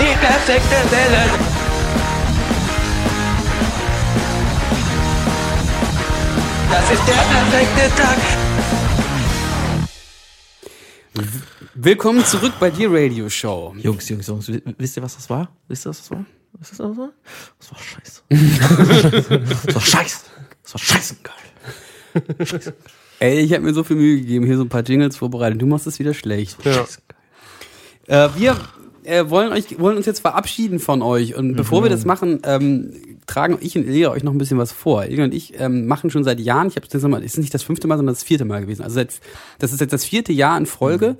[0.00, 1.24] Die perfekte Welle.
[6.70, 8.18] Das ist der perfekte Tag.
[11.74, 13.74] Willkommen zurück bei Dear Radio Show.
[13.78, 15.50] Jungs, Jungs, Jungs, wi- wisst ihr, was das war?
[15.68, 16.24] Wisst ihr, was das war?
[16.52, 17.10] Was das war?
[17.58, 18.22] Das war scheiße.
[19.66, 20.20] das war scheiße.
[20.62, 22.74] Das war scheiße geil.
[23.18, 25.60] Ey, ich habe mir so viel Mühe gegeben, hier so ein paar Jingles vorbereitet.
[25.60, 26.58] Du machst es wieder schlecht.
[26.64, 26.86] Ja.
[28.06, 28.56] Äh, wir
[29.10, 31.34] äh, wollen, euch, wollen uns jetzt verabschieden von euch.
[31.34, 32.92] Und bevor wir das machen, ähm,
[33.26, 35.04] tragen ich und Ilja euch noch ein bisschen was vor.
[35.04, 37.54] Ilja und ich ähm, machen schon seit Jahren, ich habe das mal, es ist nicht
[37.54, 38.82] das fünfte Mal, sondern das vierte Mal gewesen.
[38.82, 39.20] Also seit,
[39.58, 41.16] das ist jetzt das vierte Jahr in Folge,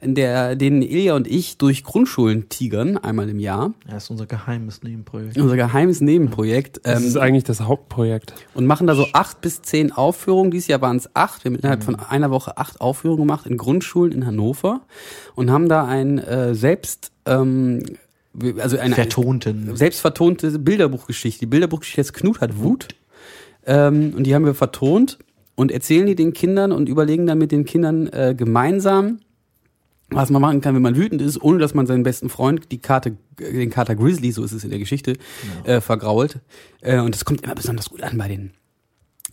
[0.00, 3.72] in der denen Ilja und ich durch Grundschulen tigern, einmal im Jahr.
[3.86, 5.38] Ja, das ist unser geheimes Nebenprojekt.
[5.38, 6.80] Unser geheimes Nebenprojekt.
[6.84, 8.34] Das Ähm, ist eigentlich das Hauptprojekt.
[8.54, 10.50] und machen da so acht bis zehn Aufführungen.
[10.50, 11.44] Dieses Jahr waren es acht.
[11.44, 14.80] Wir haben innerhalb von einer Woche acht Aufführungen gemacht in Grundschulen in Hannover
[15.34, 17.82] und haben da ein äh, selbst ähm,
[18.58, 19.76] also eine Vertonten.
[19.76, 21.40] selbst vertonte Bilderbuchgeschichte.
[21.40, 22.88] Die Bilderbuchgeschichte heißt Knut hat Wut
[23.66, 25.18] ähm, und die haben wir vertont
[25.54, 29.20] und erzählen die den Kindern und überlegen dann mit den Kindern äh, gemeinsam,
[30.10, 32.78] was man machen kann, wenn man wütend ist, ohne dass man seinen besten Freund, die
[32.78, 35.16] Karte, den Kater Grizzly, so ist es in der Geschichte,
[35.64, 36.40] äh, vergrault.
[36.80, 38.52] Äh, und das kommt immer besonders gut an bei den,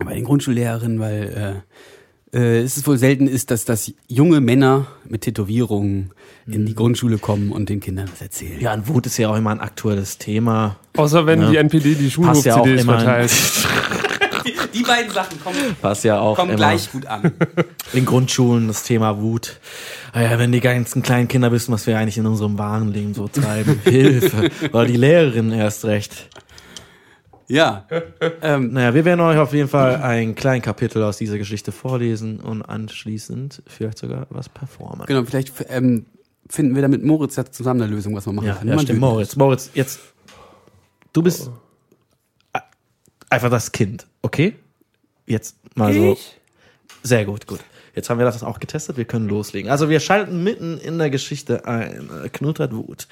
[0.04, 1.74] bei den Grundschullehrerinnen, weil äh,
[2.34, 6.12] äh, es ist wohl selten ist, dass, dass junge Männer mit Tätowierungen
[6.48, 8.60] in die Grundschule kommen und den Kindern was erzählen.
[8.60, 10.78] Ja, und Wut ist ja auch immer ein aktuelles Thema.
[10.98, 11.50] Außer wenn Ja.
[11.52, 13.32] die NPD die Passt ja verteilt.
[14.74, 17.34] Die beiden Sachen kommen, Was ja auch kommen gleich gut an.
[17.92, 19.60] in Grundschulen das Thema Wut.
[20.14, 23.14] Ah ja, wenn die ganzen kleinen Kinder wissen, was wir eigentlich in unserem wahren Leben
[23.14, 23.82] so treiben.
[23.84, 24.50] Hilfe.
[24.72, 26.30] Oder die Lehrerin erst recht.
[27.50, 27.86] Ja.
[28.41, 32.39] Ähm, Naja, wir werden euch auf jeden Fall ein kleines Kapitel aus dieser Geschichte vorlesen
[32.39, 35.06] und anschließend vielleicht sogar was performen.
[35.08, 36.06] genau, vielleicht ähm,
[36.47, 38.72] finden wir da mit Moritz ja zusammen eine Lösung, was wir machen Ja, können.
[38.72, 39.00] ja stimmt.
[39.00, 40.00] Moritz, Moritz, jetzt.
[41.12, 41.50] Du bist
[42.54, 42.62] a-
[43.30, 44.56] einfach das Kind, okay?
[45.26, 46.18] Jetzt mal so.
[47.04, 47.60] Sehr gut, gut.
[48.00, 49.70] Jetzt haben wir das auch getestet, wir können loslegen.
[49.70, 52.10] Also wir schalten mitten in der Geschichte ein.
[52.24, 53.10] Äh, Knut hat Wut.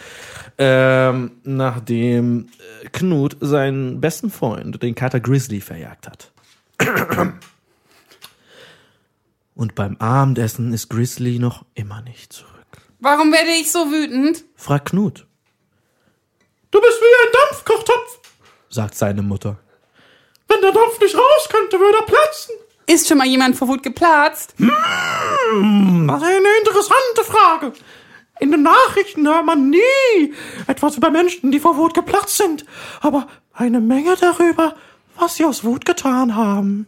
[0.58, 2.48] Ähm, nachdem
[2.84, 6.32] äh, Knut seinen besten Freund, den Kater Grizzly, verjagt hat.
[9.56, 12.54] Und beim Abendessen ist Grizzly noch immer nicht zurück.
[13.02, 14.46] Warum werde ich so wütend?
[14.56, 15.28] Fragt Knut.
[16.72, 18.20] Du bist wie ein Dampfkochtopf,
[18.70, 19.60] sagt seine Mutter.
[20.48, 22.56] Wenn der Dampf nicht raus könnte, würde er platzen.
[22.90, 24.56] Ist schon mal jemand vor Wut geplatzt?
[24.58, 27.74] Das ist eine interessante Frage.
[28.40, 30.34] In den Nachrichten hört man nie
[30.68, 32.66] etwas über Menschen, die vor Wut geplatzt sind,
[33.02, 34.76] aber eine Menge darüber,
[35.18, 36.88] was sie aus Wut getan haben.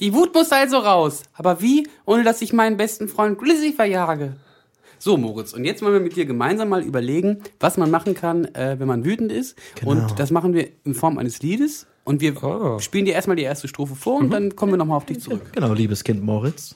[0.00, 1.22] Die Wut muss also raus.
[1.34, 4.36] Aber wie, ohne dass ich meinen besten Freund Grizzly verjage?
[4.98, 8.46] So, Moritz, und jetzt wollen wir mit dir gemeinsam mal überlegen, was man machen kann,
[8.54, 9.56] äh, wenn man wütend ist.
[9.84, 11.86] Und das machen wir in Form eines Liedes.
[12.08, 12.78] Und wir Oh.
[12.78, 15.52] spielen dir erstmal die erste Strophe vor und dann kommen wir nochmal auf dich zurück.
[15.52, 16.74] Genau, liebes Kind Moritz.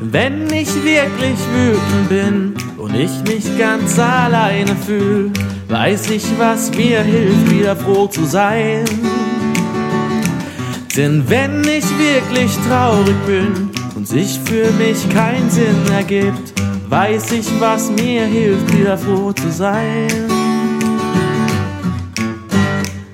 [0.00, 5.30] Wenn ich wirklich wütend bin und ich mich ganz alleine fühl,
[5.68, 8.86] weiß ich, was mir hilft, wieder froh zu sein.
[10.98, 16.52] Denn wenn ich wirklich traurig bin und sich für mich kein Sinn ergibt,
[16.88, 20.08] weiß ich, was mir hilft, wieder froh zu sein.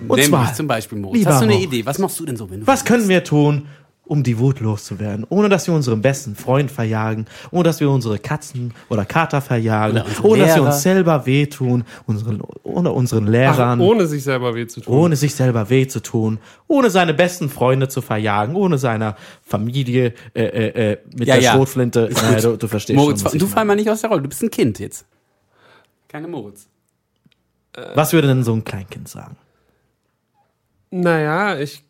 [0.08, 1.26] Und Nämlich zwar, zum Beispiel, Moritz.
[1.26, 1.60] Hast du eine.
[1.60, 1.84] Idee?
[1.84, 3.66] Was machst du denn so, wenn du was können wir tun,
[4.06, 8.18] um die Wut loszuwerden, ohne dass wir unseren besten Freund verjagen, ohne dass wir unsere
[8.18, 10.66] Katzen oder Kater verjagen, Oder ohne dass wir Lehrer.
[10.74, 13.80] uns selber wehtun, unseren, ohne unseren Ach, Lehrern.
[13.80, 14.94] ohne sich selber weh zu tun.
[14.94, 16.38] ohne sich selber weh zu tun,
[16.68, 21.42] ohne seine besten Freunde zu verjagen, ohne seiner Familie äh, äh, äh, mit Ja, der
[21.44, 21.52] ja.
[21.54, 22.10] Schrotflinte.
[22.12, 24.22] Naja, du, du verstehst Moritz, schon, du fall mal nicht aus der Rolle.
[24.22, 25.06] Du bist ein Kind jetzt.
[26.08, 26.68] Keine Moritz.
[27.94, 29.36] Was würde denn so ein Kleinkind sagen?
[30.90, 31.82] Naja, ich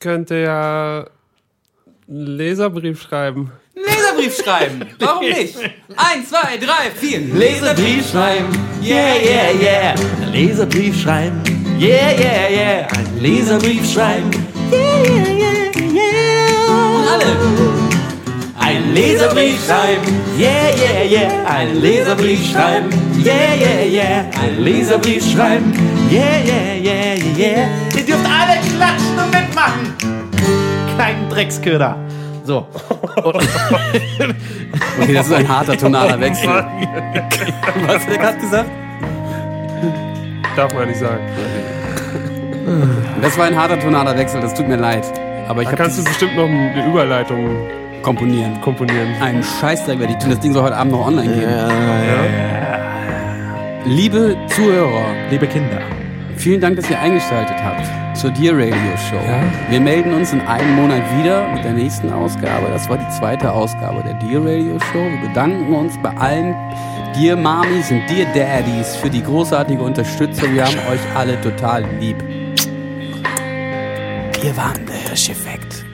[0.00, 1.06] könnte ja
[2.08, 3.52] einen Leserbrief schreiben.
[3.74, 4.84] Leserbrief schreiben.
[4.98, 5.56] Warum nicht?
[5.96, 7.20] Eins, zwei, drei, vier.
[7.20, 8.48] Leserbrief schreiben,
[8.82, 9.94] yeah, yeah, yeah.
[10.22, 11.40] Ein Leserbrief schreiben,
[11.78, 12.88] yeah, yeah, yeah.
[12.92, 14.30] Ein Leserbrief schreiben,
[14.70, 16.96] yeah, yeah, yeah, yeah.
[16.96, 17.26] Und alle.
[18.58, 21.46] Ein Leserbrief schreiben, yeah, yeah, yeah.
[21.46, 22.90] Ein Leserbrief schreiben,
[23.24, 24.30] yeah, yeah, yeah.
[24.40, 25.72] Ein Leserbrief schreiben,
[26.10, 27.68] yeah, yeah, yeah, yeah, yeah.
[27.96, 30.21] Ihr dürft alle klatschen und mitmachen.
[30.94, 31.96] Kleinen Drecksköder.
[32.44, 32.66] So.
[35.00, 36.48] Okay, das ist ein harter tonaler Wechsel.
[37.86, 38.70] Was hat er gerade gesagt?
[40.56, 41.20] Darf man nicht sagen.
[43.20, 45.04] Das war ein harter tonaler Wechsel, das tut mir leid.
[45.48, 47.56] Aber ich Da kannst du bestimmt noch eine Überleitung
[48.02, 48.60] komponieren.
[48.60, 49.08] komponieren.
[49.20, 50.30] Ein Scheißdreck werde ich tun.
[50.30, 51.50] Das Ding soll heute Abend noch online gehen.
[53.86, 55.80] Liebe Zuhörer, Liebe Kinder.
[56.42, 59.20] Vielen Dank, dass ihr eingeschaltet habt zur Dear Radio Show.
[59.70, 62.66] Wir melden uns in einem Monat wieder mit der nächsten Ausgabe.
[62.68, 65.04] Das war die zweite Ausgabe der Dear Radio Show.
[65.04, 66.54] Wir bedanken uns bei allen
[67.14, 70.52] Dear Mamis und Dear Daddies für die großartige Unterstützung.
[70.52, 72.16] Wir haben euch alle total lieb.
[74.40, 75.84] Wir waren der Hirscheffekt.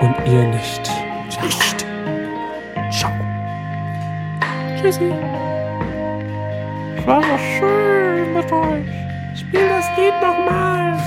[0.00, 0.90] Und ihr nicht.
[1.40, 1.86] Nicht.
[2.90, 3.12] Ciao.
[4.80, 5.12] Tschüssi.
[6.96, 9.03] Es war so schön mit euch.
[9.54, 10.98] Spiel das Lied nochmal.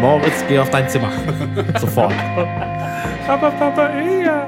[0.00, 1.10] Moritz, geh auf dein Zimmer.
[1.80, 2.14] Sofort.
[3.26, 4.46] Aber Papa Ilja.